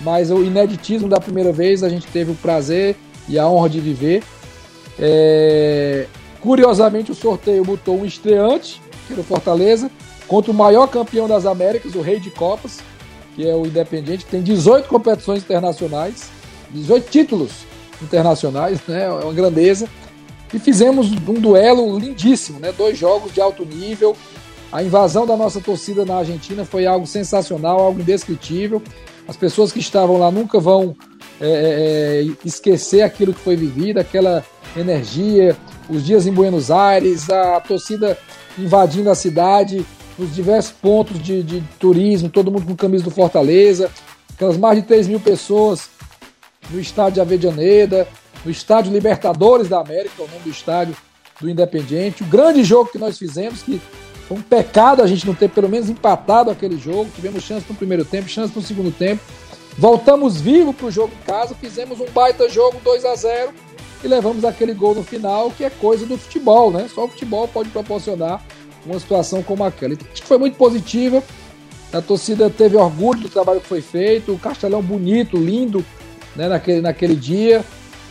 [0.00, 2.96] mas o ineditismo da primeira vez a gente teve o prazer
[3.28, 4.22] e a honra de viver.
[4.98, 6.06] É...
[6.40, 9.90] Curiosamente, o sorteio botou um estreante, que era o Fortaleza,
[10.28, 12.78] contra o maior campeão das Américas, o Rei de Copas,
[13.34, 16.28] que é o Independiente, que tem 18 competições internacionais,
[16.70, 17.52] 18 títulos
[18.02, 19.04] internacionais, né?
[19.04, 19.88] É uma grandeza
[20.52, 22.72] e fizemos um duelo lindíssimo, né?
[22.76, 24.16] Dois jogos de alto nível.
[24.72, 28.82] A invasão da nossa torcida na Argentina foi algo sensacional, algo indescritível.
[29.28, 30.96] As pessoas que estavam lá nunca vão
[31.40, 31.50] é, é,
[32.22, 34.44] é esquecer aquilo que foi vivido, aquela
[34.76, 35.56] energia,
[35.88, 38.16] os dias em Buenos Aires, a torcida
[38.58, 39.84] invadindo a cidade,
[40.18, 43.90] nos diversos pontos de, de turismo, todo mundo com camisa do Fortaleza,
[44.34, 45.90] aquelas mais de 3 mil pessoas
[46.70, 48.08] no estádio de Avejaneda,
[48.46, 50.96] no estádio Libertadores da América, o nome do estádio
[51.40, 52.22] do Independiente.
[52.22, 53.80] O grande jogo que nós fizemos, que
[54.28, 57.10] foi um pecado a gente não ter pelo menos empatado aquele jogo.
[57.14, 59.20] Tivemos chance no primeiro tempo, chance no segundo tempo.
[59.76, 63.52] Voltamos vivo para o jogo em casa, fizemos um baita jogo 2 a 0
[64.02, 66.88] e levamos aquele gol no final, que é coisa do futebol, né?
[66.94, 68.42] Só o futebol pode proporcionar
[68.86, 69.92] uma situação como aquela.
[69.92, 71.22] Então, acho que foi muito positiva.
[71.92, 75.84] A torcida teve orgulho do trabalho que foi feito, o Castelão bonito, lindo,
[76.34, 77.64] né, naquele, naquele dia.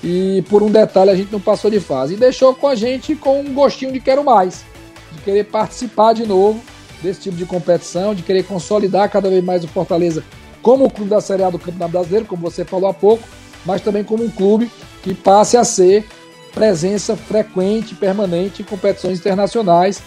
[0.07, 2.13] E por um detalhe a gente não passou de fase.
[2.13, 4.63] E deixou com a gente com um gostinho de quero mais,
[5.11, 6.61] de querer participar de novo
[7.01, 10.23] desse tipo de competição, de querer consolidar cada vez mais o Fortaleza
[10.61, 13.23] como o clube da Série A do Campeonato Brasileiro, como você falou há pouco,
[13.65, 14.71] mas também como um clube
[15.03, 16.07] que passe a ser
[16.53, 20.01] presença frequente, permanente em competições internacionais.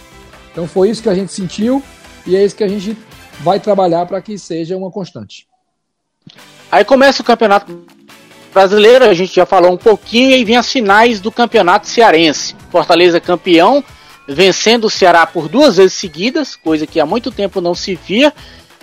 [0.51, 1.83] Então foi isso que a gente sentiu
[2.25, 2.97] e é isso que a gente
[3.39, 5.47] vai trabalhar para que seja uma constante.
[6.71, 7.85] Aí começa o Campeonato
[8.53, 12.55] Brasileiro, a gente já falou um pouquinho, e aí vem as finais do Campeonato Cearense.
[12.71, 13.83] Fortaleza campeão,
[14.27, 18.33] vencendo o Ceará por duas vezes seguidas, coisa que há muito tempo não se via.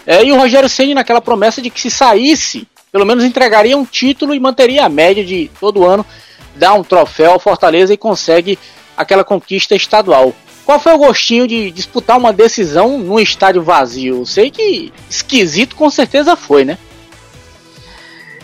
[0.06, 3.84] É, e o Rogério Ceni naquela promessa de que se saísse, pelo menos entregaria um
[3.84, 6.06] título e manteria a média de todo ano
[6.54, 8.58] dar um troféu ao Fortaleza e consegue
[8.96, 10.32] aquela conquista estadual.
[10.64, 14.24] Qual foi o gostinho de disputar uma decisão num estádio vazio?
[14.26, 16.78] Sei que esquisito com certeza foi, né?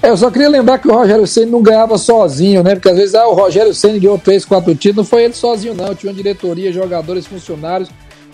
[0.03, 2.75] É, eu só queria lembrar que o Rogério Senna não ganhava sozinho, né?
[2.75, 5.75] Porque às vezes ah, o Rogério Senna ganhou três, quatro títulos, não foi ele sozinho,
[5.75, 5.95] não.
[5.95, 7.89] Tinha uma diretoria, jogadores, funcionários,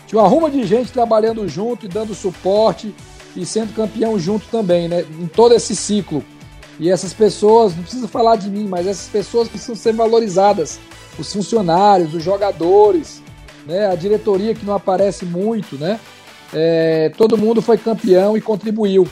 [0.06, 2.94] tinha uma ruma de gente trabalhando junto e dando suporte
[3.36, 5.04] e sendo campeão junto também, né?
[5.20, 6.24] Em todo esse ciclo.
[6.80, 10.80] E essas pessoas, não precisa falar de mim, mas essas pessoas precisam ser valorizadas.
[11.18, 13.22] Os funcionários, os jogadores,
[13.66, 13.88] né?
[13.88, 16.00] A diretoria que não aparece muito, né?
[16.50, 19.06] É, todo mundo foi campeão e contribuiu.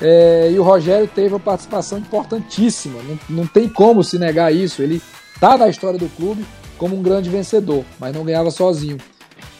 [0.00, 3.00] É, e o Rogério teve uma participação importantíssima.
[3.02, 4.82] Não, não tem como se negar isso.
[4.82, 5.00] Ele
[5.34, 6.44] está na história do clube
[6.78, 8.98] como um grande vencedor, mas não ganhava sozinho.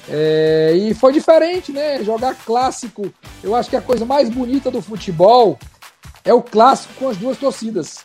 [0.08, 2.02] É, e foi diferente, né?
[2.02, 3.12] Jogar clássico.
[3.42, 5.58] Eu acho que a coisa mais bonita do futebol
[6.24, 8.04] é o clássico com as duas torcidas.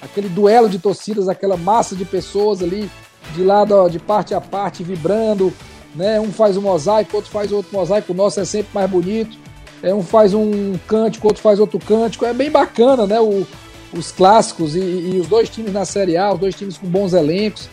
[0.00, 2.90] Aquele duelo de torcidas, aquela massa de pessoas ali,
[3.34, 5.52] de lado, de parte a parte, vibrando.
[5.94, 6.20] Né?
[6.20, 8.12] Um faz um mosaico, outro faz outro mosaico.
[8.12, 9.36] O nosso é sempre mais bonito.
[9.82, 12.24] É, um faz um cântico, outro faz outro cântico.
[12.24, 13.20] É bem bacana, né?
[13.20, 13.46] O,
[13.92, 17.12] os clássicos e, e, os dois times na Série A, os dois times com bons
[17.12, 17.68] elencos.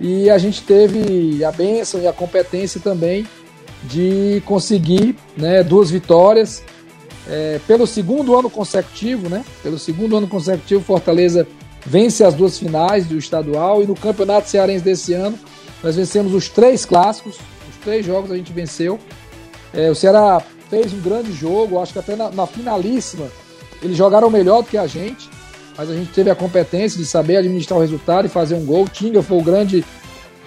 [0.00, 3.26] E a gente teve a bênção e a competência também
[3.84, 6.62] de conseguir né, duas vitórias
[7.28, 9.44] é, pelo segundo ano consecutivo, né?
[9.62, 11.46] Pelo segundo ano consecutivo, Fortaleza
[11.84, 15.38] vence as duas finais do estadual e no Campeonato Cearense desse ano
[15.82, 18.98] nós vencemos os três clássicos, os três jogos a gente venceu.
[19.72, 23.28] É, o Ceará fez um grande jogo, acho que até na, na finalíssima
[23.82, 25.28] eles jogaram melhor do que a gente
[25.76, 28.88] mas a gente teve a competência de saber administrar o resultado e fazer um gol.
[28.88, 29.84] Tinga foi o grande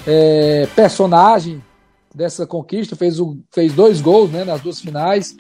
[0.08, 1.62] é, personagem
[2.14, 5.36] dessa conquista, fez, o, fez dois gols né, nas duas finais.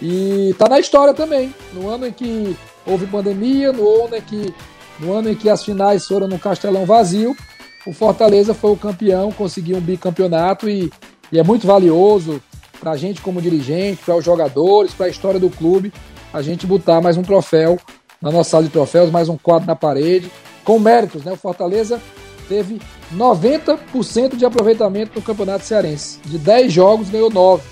[0.00, 1.52] E está na história também.
[1.72, 2.56] No ano em que
[2.86, 4.54] houve pandemia, no ano em que,
[5.00, 7.36] no ano em que as finais foram no Castelão vazio,
[7.84, 10.92] o Fortaleza foi o campeão, conseguiu um bicampeonato e,
[11.32, 12.40] e é muito valioso
[12.78, 15.92] para a gente como dirigente, para os jogadores, para a história do clube,
[16.32, 17.78] a gente botar mais um troféu
[18.20, 20.30] na nossa sala de troféus, mais um quadro na parede,
[20.64, 21.32] com méritos, né?
[21.32, 22.00] O Fortaleza
[22.48, 22.80] teve
[23.14, 26.18] 90% de aproveitamento no Campeonato Cearense.
[26.24, 27.62] De 10 jogos, ganhou 9.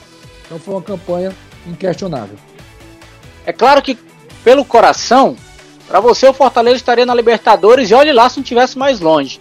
[0.44, 1.32] Então foi uma campanha
[1.66, 2.36] inquestionável.
[3.46, 3.98] É claro que,
[4.44, 5.36] pelo coração,
[5.88, 9.40] para você o Fortaleza estaria na Libertadores e olhe lá se não tivesse mais longe.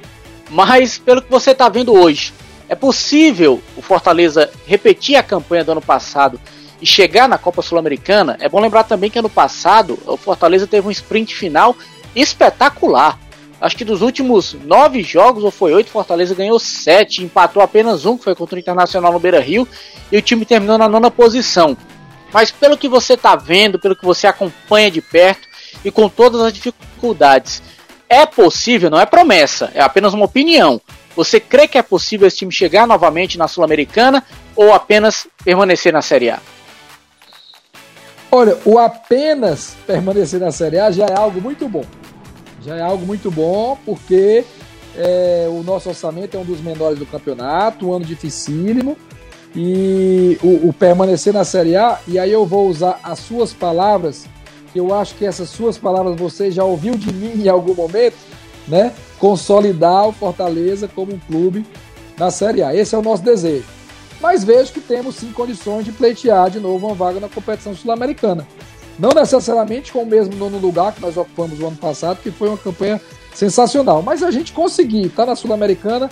[0.49, 2.33] Mas, pelo que você está vendo hoje,
[2.71, 6.39] é possível o Fortaleza repetir a campanha do ano passado
[6.81, 10.87] e chegar na Copa Sul-Americana, é bom lembrar também que ano passado o Fortaleza teve
[10.87, 11.75] um sprint final
[12.15, 13.19] espetacular.
[13.59, 18.17] Acho que dos últimos nove jogos, ou foi oito, Fortaleza ganhou sete, empatou apenas um,
[18.17, 19.67] que foi contra o Internacional no Beira Rio,
[20.09, 21.75] e o time terminou na nona posição.
[22.31, 25.45] Mas pelo que você está vendo, pelo que você acompanha de perto,
[25.83, 27.61] e com todas as dificuldades,
[28.07, 30.81] é possível, não é promessa, é apenas uma opinião.
[31.15, 34.23] Você crê que é possível esse time chegar novamente na Sul-Americana
[34.55, 36.39] ou apenas permanecer na Série A?
[38.31, 41.83] Olha, o apenas permanecer na Série A já é algo muito bom.
[42.63, 44.45] Já é algo muito bom, porque
[44.95, 48.97] é, o nosso orçamento é um dos menores do campeonato, um ano dificílimo.
[49.53, 54.25] E o, o, permanecer na Série A, e aí eu vou usar as suas palavras,
[54.71, 58.15] que eu acho que essas suas palavras você já ouviu de mim em algum momento,
[58.65, 58.93] né?
[59.21, 61.63] Consolidar o Fortaleza como um clube
[62.17, 62.73] na Série A.
[62.75, 63.65] Esse é o nosso desejo.
[64.19, 68.47] Mas vejo que temos sim condições de pleitear de novo uma vaga na competição sul-americana.
[68.97, 72.47] Não necessariamente com o mesmo nono lugar que nós ocupamos o ano passado, que foi
[72.47, 72.99] uma campanha
[73.31, 74.01] sensacional.
[74.01, 76.09] Mas a gente conseguir estar na Sul-Americana,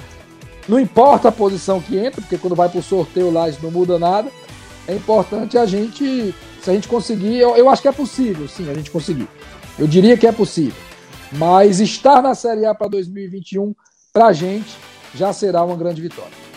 [0.67, 3.71] não importa a posição que entra, porque quando vai para o sorteio lá isso não
[3.71, 4.29] muda nada.
[4.87, 8.69] É importante a gente, se a gente conseguir, eu, eu acho que é possível, sim,
[8.69, 9.27] a gente conseguir.
[9.79, 10.88] Eu diria que é possível.
[11.31, 13.75] Mas estar na Série A para 2021,
[14.11, 14.69] para a gente,
[15.13, 16.49] já será uma grande vitória.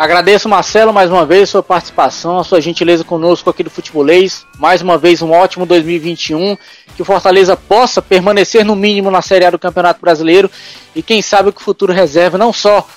[0.00, 4.46] Agradeço, Marcelo, mais uma vez sua participação, a sua gentileza conosco aqui do Futebolês.
[4.58, 6.56] Mais uma vez, um ótimo 2021.
[6.96, 10.50] Que o Fortaleza possa permanecer no mínimo na Série A do Campeonato Brasileiro.
[10.96, 12.88] E quem sabe o que o futuro reserva, não só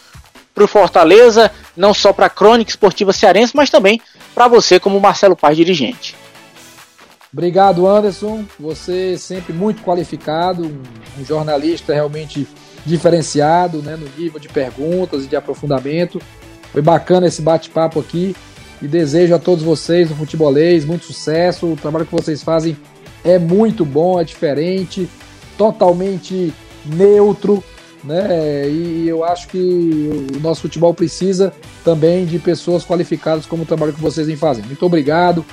[0.55, 3.99] para o Fortaleza, não só para a Crônica Esportiva Cearense, mas também
[4.33, 6.15] para você, como Marcelo Paz, dirigente.
[7.33, 8.45] Obrigado, Anderson.
[8.59, 10.63] Você sempre muito qualificado,
[11.19, 12.47] um jornalista realmente
[12.85, 16.21] diferenciado né, no nível de perguntas e de aprofundamento.
[16.71, 18.35] Foi bacana esse bate-papo aqui
[18.79, 21.73] e desejo a todos vocês no futebolês muito sucesso.
[21.73, 22.77] O trabalho que vocês fazem
[23.23, 25.09] é muito bom, é diferente,
[25.57, 26.53] totalmente
[26.85, 27.63] neutro,
[28.03, 28.69] né?
[28.69, 29.57] E eu acho que
[30.35, 31.51] o nosso futebol precisa
[31.83, 34.67] também de pessoas qualificadas como o trabalho que vocês vêm fazendo.
[34.67, 35.43] Muito obrigado.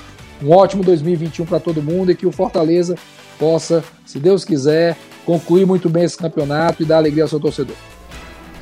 [0.41, 2.95] Um ótimo 2021 para todo mundo e que o Fortaleza
[3.37, 7.75] possa, se Deus quiser, concluir muito bem esse campeonato e dar alegria ao seu torcedor.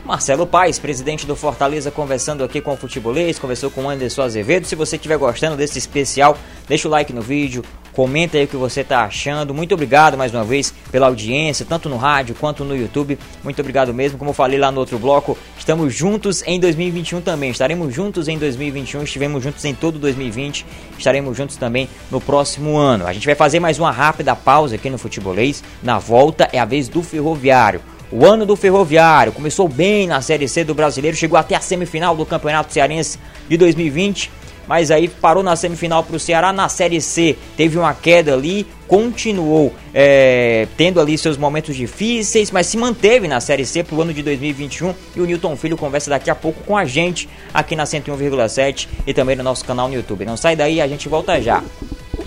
[0.10, 4.66] Marcelo Paes, presidente do Fortaleza, conversando aqui com o Futebolês, conversou com o Anderson Azevedo.
[4.66, 6.36] Se você estiver gostando desse especial,
[6.68, 9.54] deixa o like no vídeo, comenta aí o que você está achando.
[9.54, 13.20] Muito obrigado mais uma vez pela audiência, tanto no rádio quanto no YouTube.
[13.44, 14.18] Muito obrigado mesmo.
[14.18, 17.52] Como eu falei lá no outro bloco, estamos juntos em 2021 também.
[17.52, 20.66] Estaremos juntos em 2021, estivemos juntos em todo 2020,
[20.98, 23.06] estaremos juntos também no próximo ano.
[23.06, 25.64] A gente vai fazer mais uma rápida pausa aqui no Futebolês.
[25.84, 27.80] Na volta é a vez do Ferroviário.
[28.12, 32.16] O ano do Ferroviário começou bem na Série C do Brasileiro, chegou até a semifinal
[32.16, 34.32] do Campeonato Cearense de 2020,
[34.68, 36.52] mas aí parou na semifinal para o Ceará.
[36.52, 42.66] Na Série C teve uma queda ali, continuou é, tendo ali seus momentos difíceis, mas
[42.66, 44.96] se manteve na Série C para o ano de 2021.
[45.16, 49.14] E o Newton Filho conversa daqui a pouco com a gente aqui na 101,7 e
[49.14, 50.26] também no nosso canal no YouTube.
[50.26, 51.64] Não sai daí, a gente volta já.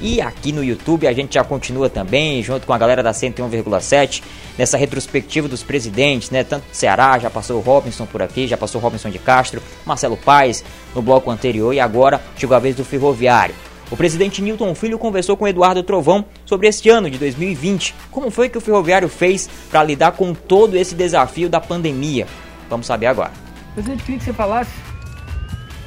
[0.03, 4.20] E aqui no YouTube a gente já continua também, junto com a galera da 101,7,
[4.59, 6.42] nessa retrospectiva dos presidentes, né?
[6.42, 9.62] Tanto do Ceará, já passou o Robinson por aqui, já passou o Robinson de Castro,
[9.86, 13.55] Marcelo Paes no bloco anterior e agora chegou a vez do Ferroviário.
[13.92, 17.94] O presidente Newton Filho conversou com Eduardo Trovão sobre este ano de 2020.
[18.11, 22.26] Como foi que o Ferroviário fez para lidar com todo esse desafio da pandemia?
[22.68, 23.30] Vamos saber agora.
[23.74, 24.72] Presidente, queria que você falasse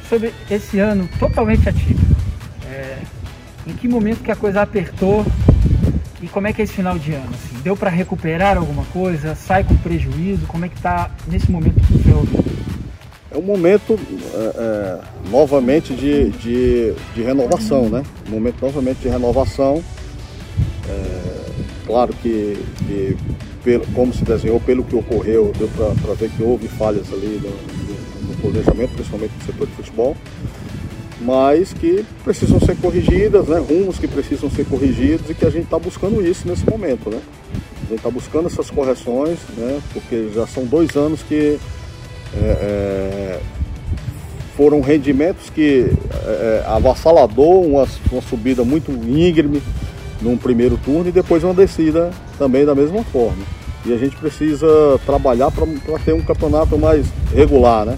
[0.07, 2.15] sobre esse ano totalmente atípico.
[2.69, 2.99] É,
[3.67, 5.25] em que momento que a coisa apertou
[6.21, 7.29] e como é que é esse final de ano?
[7.33, 7.61] Assim?
[7.63, 9.35] Deu para recuperar alguma coisa?
[9.35, 10.45] Sai com prejuízo?
[10.47, 12.55] Como é que está nesse momento o Ferroviário?
[13.31, 13.99] É um momento
[14.33, 18.03] é, é, novamente de, de, de, renovação, né?
[18.27, 19.83] Um momento novamente de renovação.
[20.87, 21.45] É,
[21.85, 22.57] claro que,
[22.87, 23.17] que
[23.63, 28.29] pelo, como se desenhou, pelo que ocorreu, deu para ver que houve falhas ali no,
[28.29, 30.15] no planejamento, principalmente no setor de futebol
[31.21, 33.59] mas que precisam ser corrigidas, né?
[33.59, 37.09] rumos que precisam ser corrigidos e que a gente está buscando isso nesse momento.
[37.09, 37.19] Né?
[37.53, 39.79] A gente está buscando essas correções, né?
[39.93, 41.57] porque já são dois anos que
[42.33, 43.39] é, é,
[44.57, 45.91] foram rendimentos que
[46.25, 49.61] é, é, avassalador, uma, uma subida muito íngreme
[50.21, 53.43] num primeiro turno e depois uma descida também da mesma forma.
[53.85, 54.67] E a gente precisa
[55.05, 55.65] trabalhar para
[56.03, 57.95] ter um campeonato mais regular, né?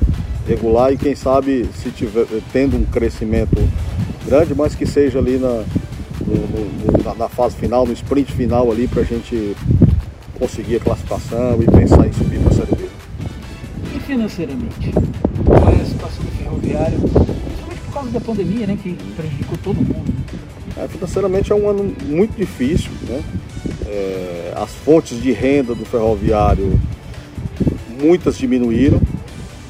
[0.48, 3.58] Regular e quem sabe se tiver tendo um crescimento
[4.26, 5.64] grande, mas que seja ali na,
[6.26, 9.56] no, no, na, fase final, no sprint final ali para a gente
[10.40, 12.86] conseguir a classificação e pensar em subir para a Série B.
[13.96, 14.92] E financeiramente?
[15.46, 17.00] Qual é a situação do ferroviário?
[17.00, 20.14] Principalmente por causa da pandemia, né, que prejudicou todo mundo.
[20.78, 23.24] É, financeiramente é um ano muito difícil, né?
[23.88, 26.80] É, as fontes de renda do ferroviário
[28.00, 29.02] muitas diminuíram.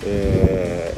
[0.07, 0.93] É,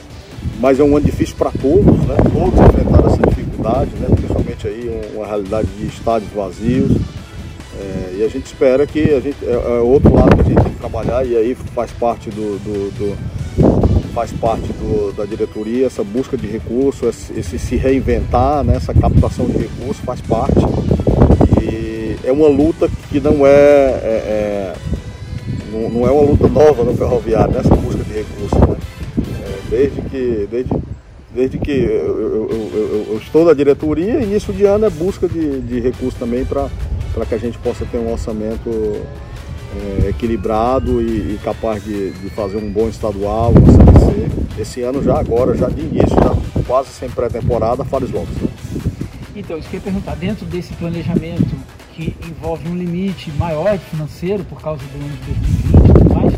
[0.60, 2.16] mas é um ano difícil para todos, né?
[2.32, 4.08] Todos enfrentaram essa dificuldade, né?
[4.14, 6.92] Principalmente aí uma realidade de estádios vazios.
[7.80, 10.62] É, e a gente espera que a gente é, é, outro lado que a gente
[10.62, 15.86] tem que trabalhar e aí faz parte do, do, do faz parte do, da diretoria
[15.86, 18.76] essa busca de recursos, esse, esse, se reinventar, né?
[18.76, 20.60] essa captação de recursos faz parte.
[21.62, 24.74] E é uma luta que não é, é, é
[25.72, 28.60] não, não, é uma luta nova no ferroviário, nessa busca de recursos.
[28.60, 28.76] Né?
[29.70, 30.72] Desde que, desde,
[31.34, 35.62] desde que eu, eu, eu, eu estou na diretoria, início de ano é busca de,
[35.62, 36.70] de recursos também para
[37.28, 38.70] que a gente possa ter um orçamento
[39.76, 44.62] é, equilibrado e, e capaz de, de, fazer um bom estadual, uma Série C.
[44.62, 48.36] Esse ano já agora, já de início, já quase sem pré-temporada, Fares Lopes.
[48.42, 48.50] Né?
[49.36, 51.56] Então, isso que eu ia perguntar, dentro desse planejamento
[51.94, 56.34] que envolve um limite maior financeiro por causa do ano de 2020 e tudo mais,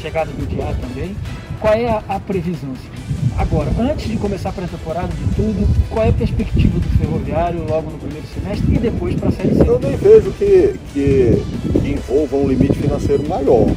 [0.00, 1.14] chegada do dia também,
[1.62, 2.72] qual é a, a previsão?
[2.72, 2.90] Assim?
[3.38, 7.90] Agora, antes de começar a pré-temporada de tudo, qual é a perspectiva do Ferroviário logo
[7.90, 9.62] no primeiro semestre e depois para a Série C?
[9.66, 11.42] Eu nem vejo que, que,
[11.80, 13.68] que envolva um limite financeiro maior.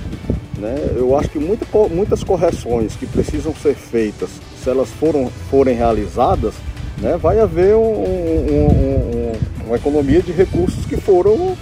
[0.57, 0.75] Né?
[0.95, 4.29] Eu acho que muita, muitas correções que precisam ser feitas,
[4.61, 6.55] se elas foram, forem realizadas,
[6.97, 9.33] né, vai haver um, um, um,
[9.67, 11.55] uma economia de recursos que foram,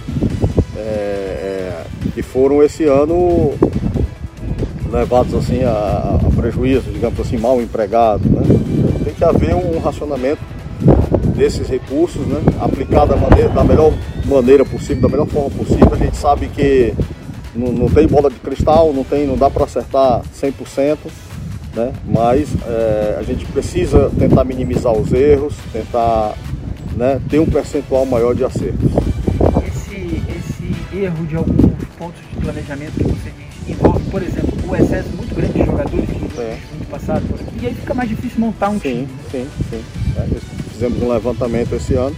[0.76, 3.52] é, é, que foram esse ano
[4.94, 8.22] levados assim a, a, prejuízo, digamos assim, mal empregado.
[8.30, 8.42] Né?
[9.04, 10.40] Tem que haver um racionamento
[11.36, 12.40] desses recursos, né?
[12.60, 13.92] aplicado da, maneira, da melhor
[14.24, 15.92] maneira possível, da melhor forma possível.
[15.92, 16.94] A gente sabe que
[17.54, 20.98] não, não tem bola de cristal, não, tem, não dá para acertar 100%,
[21.74, 21.92] né?
[22.06, 26.34] mas é, a gente precisa tentar minimizar os erros, tentar
[26.96, 28.90] né, ter um percentual maior de acertos.
[29.66, 34.76] Esse, esse erro de alguns pontos de planejamento que você diz envolve, por exemplo, o
[34.76, 36.58] excesso muito grande de jogadores que é.
[36.90, 39.08] passado por aqui, e aí fica mais difícil montar um sim, time.
[39.30, 39.84] Sim, sim,
[40.16, 40.26] é,
[40.72, 42.16] Fizemos um levantamento esse ano,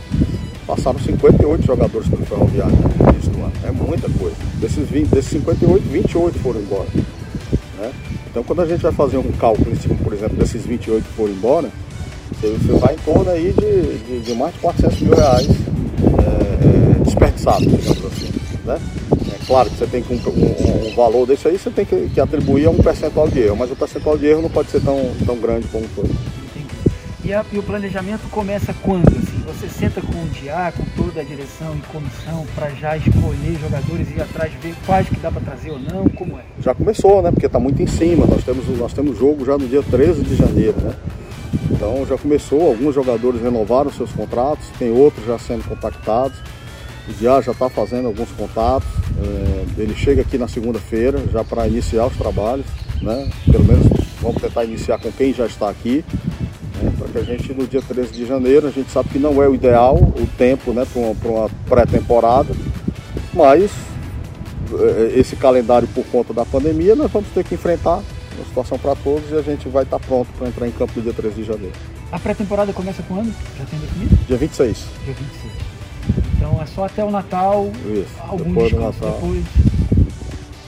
[0.66, 3.52] passaram 58 jogadores pelo Ferroviário no ano.
[3.64, 4.36] É muita coisa.
[4.60, 6.88] Desses, 20, desses 58, 28 foram embora.
[7.78, 7.92] Né?
[8.30, 11.12] Então quando a gente vai fazer um cálculo em cima, por exemplo, desses 28 que
[11.12, 11.70] foram embora,
[12.32, 17.00] você, você vai em torno aí de, de, de mais de 400 mil reais é,
[17.00, 18.30] é, desperdiçados, digamos assim.
[18.64, 18.78] Né?
[19.46, 22.20] Claro que você tem que um, um, um valor desse aí, você tem que, que,
[22.20, 24.98] atribuir a um percentual de erro, mas o percentual de erro não pode ser tão,
[25.24, 26.04] tão grande como foi.
[27.24, 29.08] E, a, e, o planejamento começa quando?
[29.08, 33.58] Assim, você senta com o DIA, com toda a direção e comissão, para já escolher
[33.60, 36.08] jogadores e ir atrás, ver quais que dá para trazer ou não?
[36.10, 36.42] Como é?
[36.60, 37.32] Já começou, né?
[37.32, 38.26] Porque está muito em cima.
[38.26, 40.94] Nós temos, nós temos jogo já no dia 13 de janeiro, né?
[41.70, 46.38] Então já começou, alguns jogadores renovaram seus contratos, tem outros já sendo contactados.
[47.08, 48.88] O Diá já está fazendo alguns contatos.
[49.18, 52.66] É, ele chega aqui na segunda-feira já para iniciar os trabalhos,
[53.00, 53.30] né?
[53.50, 53.86] Pelo menos
[54.20, 56.04] vamos tentar iniciar com quem já está aqui.
[56.82, 56.92] Né?
[56.98, 59.48] Para que a gente no dia 13 de janeiro, a gente sabe que não é
[59.48, 62.54] o ideal o tempo né, para uma, uma pré-temporada,
[63.32, 63.70] mas
[64.72, 68.02] é, esse calendário por conta da pandemia nós vamos ter que enfrentar
[68.36, 70.92] uma situação para todos e a gente vai estar tá pronto para entrar em campo
[70.96, 71.74] no dia 13 de janeiro.
[72.12, 73.32] A pré-temporada começa quando?
[73.58, 74.16] Já tem definido?
[74.26, 74.84] Dia 26.
[75.04, 75.65] Dia 26.
[76.46, 79.20] Então é só até o Natal, Isso, algum depois descanso Natal.
[79.20, 79.44] depois.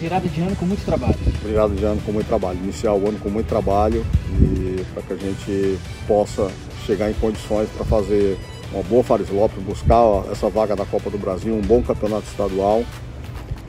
[0.00, 1.14] Virada de ano com muito trabalho.
[1.44, 2.58] Virada de ano com muito trabalho.
[2.62, 4.04] Iniciar o ano com muito trabalho
[4.40, 6.50] e para que a gente possa
[6.84, 8.36] chegar em condições para fazer
[8.72, 10.02] uma boa Fares Lopes, buscar
[10.32, 12.82] essa vaga da Copa do Brasil, um bom campeonato estadual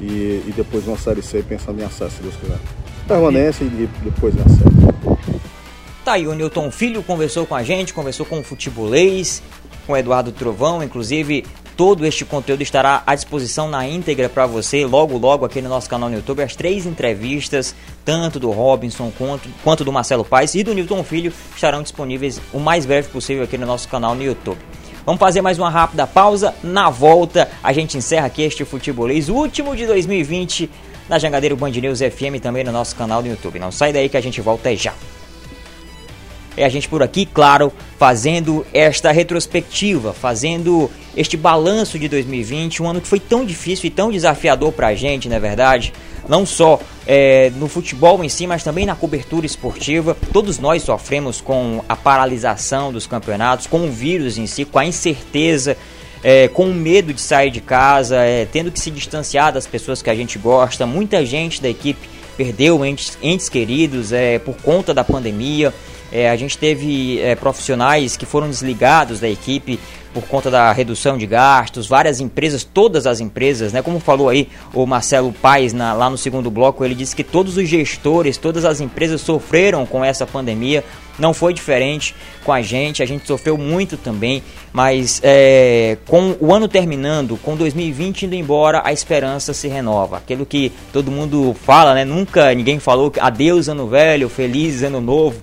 [0.01, 2.57] e, e depois uma Série C pensando em acesso, se Deus quiser.
[3.07, 5.19] Permanência e depois em acesso.
[6.03, 9.43] Tá aí, o Newton Filho conversou com a gente, conversou com o futebolês,
[9.85, 11.43] com o Eduardo Trovão, inclusive
[11.79, 15.89] todo este conteúdo estará à disposição na íntegra para você logo logo aqui no nosso
[15.89, 16.43] canal no YouTube.
[16.43, 17.73] As três entrevistas,
[18.03, 22.59] tanto do Robinson quanto, quanto do Marcelo Paes e do Newton Filho, estarão disponíveis o
[22.59, 24.59] mais breve possível aqui no nosso canal no YouTube.
[25.05, 26.53] Vamos fazer mais uma rápida pausa.
[26.61, 30.69] Na volta, a gente encerra aqui este futebolês, último de 2020,
[31.07, 33.57] na Jangadeiro Band News FM também no nosso canal no YouTube.
[33.57, 34.93] Não sai daí que a gente volta já.
[36.57, 42.89] É a gente por aqui, claro, fazendo esta retrospectiva, fazendo este balanço de 2020, um
[42.89, 45.93] ano que foi tão difícil e tão desafiador para a gente, não é verdade?
[46.27, 50.15] Não só é, no futebol em si, mas também na cobertura esportiva.
[50.33, 54.85] Todos nós sofremos com a paralisação dos campeonatos, com o vírus em si, com a
[54.85, 55.77] incerteza
[56.23, 60.09] é, com medo de sair de casa, é, tendo que se distanciar das pessoas que
[60.09, 60.85] a gente gosta.
[60.85, 65.73] Muita gente da equipe perdeu entes, entes queridos é, por conta da pandemia.
[66.11, 69.79] É, a gente teve é, profissionais que foram desligados da equipe
[70.13, 73.81] por conta da redução de gastos, várias empresas, todas as empresas, né?
[73.81, 77.57] Como falou aí o Marcelo Paes na, lá no segundo bloco, ele disse que todos
[77.57, 80.83] os gestores, todas as empresas sofreram com essa pandemia.
[81.19, 84.41] Não foi diferente com a gente, a gente sofreu muito também,
[84.71, 90.17] mas é, com o ano terminando, com 2020 indo embora, a esperança se renova.
[90.17, 92.05] Aquilo que todo mundo fala, né?
[92.05, 95.35] Nunca ninguém falou adeus ano velho, feliz ano novo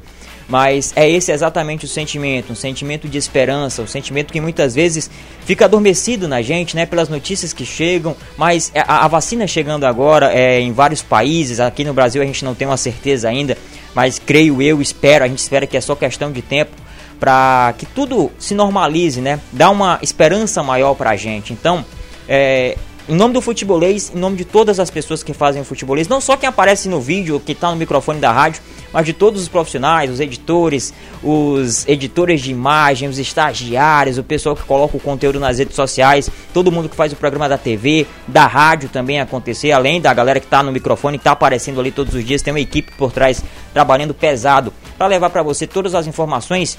[0.48, 5.10] mas é esse exatamente o sentimento, um sentimento de esperança, um sentimento que muitas vezes
[5.44, 9.84] fica adormecido na gente, né, pelas notícias que chegam, mas é, a, a vacina chegando
[9.84, 13.56] agora é, em vários países, aqui no Brasil a gente não tem uma certeza ainda,
[13.94, 16.72] mas creio eu, espero, a gente espera que é só questão de tempo
[17.18, 21.52] para que tudo se normalize, né, dá uma esperança maior para a gente.
[21.52, 21.84] Então,
[22.28, 22.76] é,
[23.08, 26.20] Em nome do futebolês, em nome de todas as pessoas que fazem o futebolês, não
[26.20, 28.60] só quem aparece no vídeo, que está no microfone da rádio,
[28.92, 30.92] mas de todos os profissionais, os editores,
[31.22, 36.28] os editores de imagem, os estagiários, o pessoal que coloca o conteúdo nas redes sociais,
[36.52, 40.40] todo mundo que faz o programa da TV, da rádio também acontecer, além da galera
[40.40, 43.12] que está no microfone, que está aparecendo ali todos os dias, tem uma equipe por
[43.12, 43.40] trás
[43.72, 46.76] trabalhando pesado para levar para você todas as informações.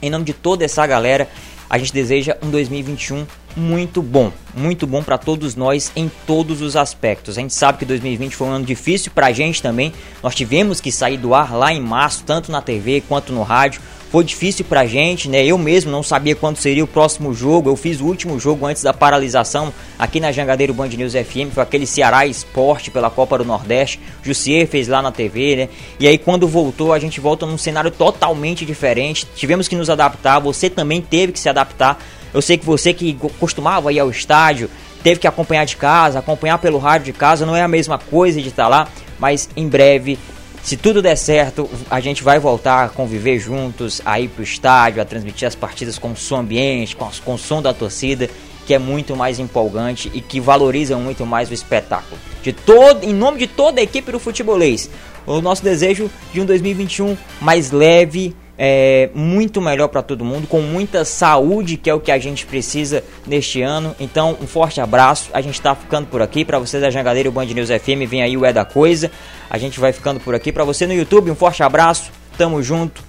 [0.00, 1.28] Em nome de toda essa galera,
[1.70, 3.24] a gente deseja um 2021
[3.56, 7.38] muito bom, muito bom para todos nós em todos os aspectos.
[7.38, 9.92] A gente sabe que 2020 foi um ano difícil para a gente também.
[10.20, 13.80] Nós tivemos que sair do ar lá em março, tanto na TV quanto no rádio.
[14.10, 15.44] Foi difícil pra gente, né?
[15.44, 17.70] Eu mesmo não sabia quando seria o próximo jogo.
[17.70, 21.62] Eu fiz o último jogo antes da paralisação aqui na Jangadeiro Band News FM, foi
[21.62, 24.00] aquele Ceará Esporte pela Copa do Nordeste.
[24.20, 25.68] Jussier fez lá na TV, né?
[26.00, 29.28] E aí quando voltou, a gente volta num cenário totalmente diferente.
[29.36, 32.02] Tivemos que nos adaptar, você também teve que se adaptar.
[32.34, 34.68] Eu sei que você que costumava ir ao estádio,
[35.04, 38.42] teve que acompanhar de casa, acompanhar pelo rádio de casa, não é a mesma coisa
[38.42, 38.88] de estar lá,
[39.20, 40.18] mas em breve
[40.62, 45.00] se tudo der certo, a gente vai voltar a conviver juntos, a ir pro estádio,
[45.00, 48.28] a transmitir as partidas com o som ambiente, com, com o som da torcida,
[48.66, 52.20] que é muito mais empolgante e que valoriza muito mais o espetáculo.
[52.42, 54.90] De todo, em nome de toda a equipe do futebolês,
[55.26, 60.60] o nosso desejo de um 2021 mais leve, é, muito melhor para todo mundo, com
[60.60, 63.96] muita saúde, que é o que a gente precisa neste ano.
[63.98, 65.30] Então, um forte abraço.
[65.32, 66.44] A gente está ficando por aqui.
[66.44, 69.10] Para vocês da Jangadeira o Band News FM, vem aí o É da Coisa.
[69.48, 70.52] A gente vai ficando por aqui.
[70.52, 72.10] Para você no YouTube, um forte abraço.
[72.36, 73.02] Tamo junto.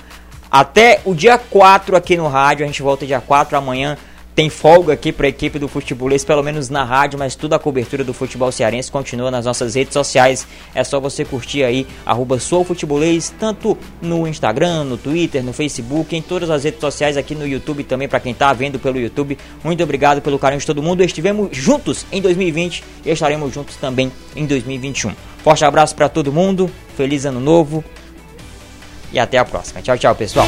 [0.49, 2.63] Até o dia 4 aqui no rádio.
[2.63, 3.97] A gente volta dia 4 amanhã
[4.41, 7.59] tem folga aqui para a equipe do futebolês, pelo menos na rádio, mas toda a
[7.59, 10.47] cobertura do futebol cearense continua nas nossas redes sociais.
[10.73, 12.39] É só você curtir aí, arroba
[13.39, 17.83] tanto no Instagram, no Twitter, no Facebook, em todas as redes sociais, aqui no YouTube
[17.83, 19.37] também, para quem está vendo pelo YouTube.
[19.63, 21.03] Muito obrigado pelo carinho de todo mundo.
[21.03, 25.13] Estivemos juntos em 2020 e estaremos juntos também em 2021.
[25.43, 26.67] Forte abraço para todo mundo,
[26.97, 27.83] feliz ano novo
[29.13, 29.83] e até a próxima.
[29.83, 30.47] Tchau, tchau, pessoal.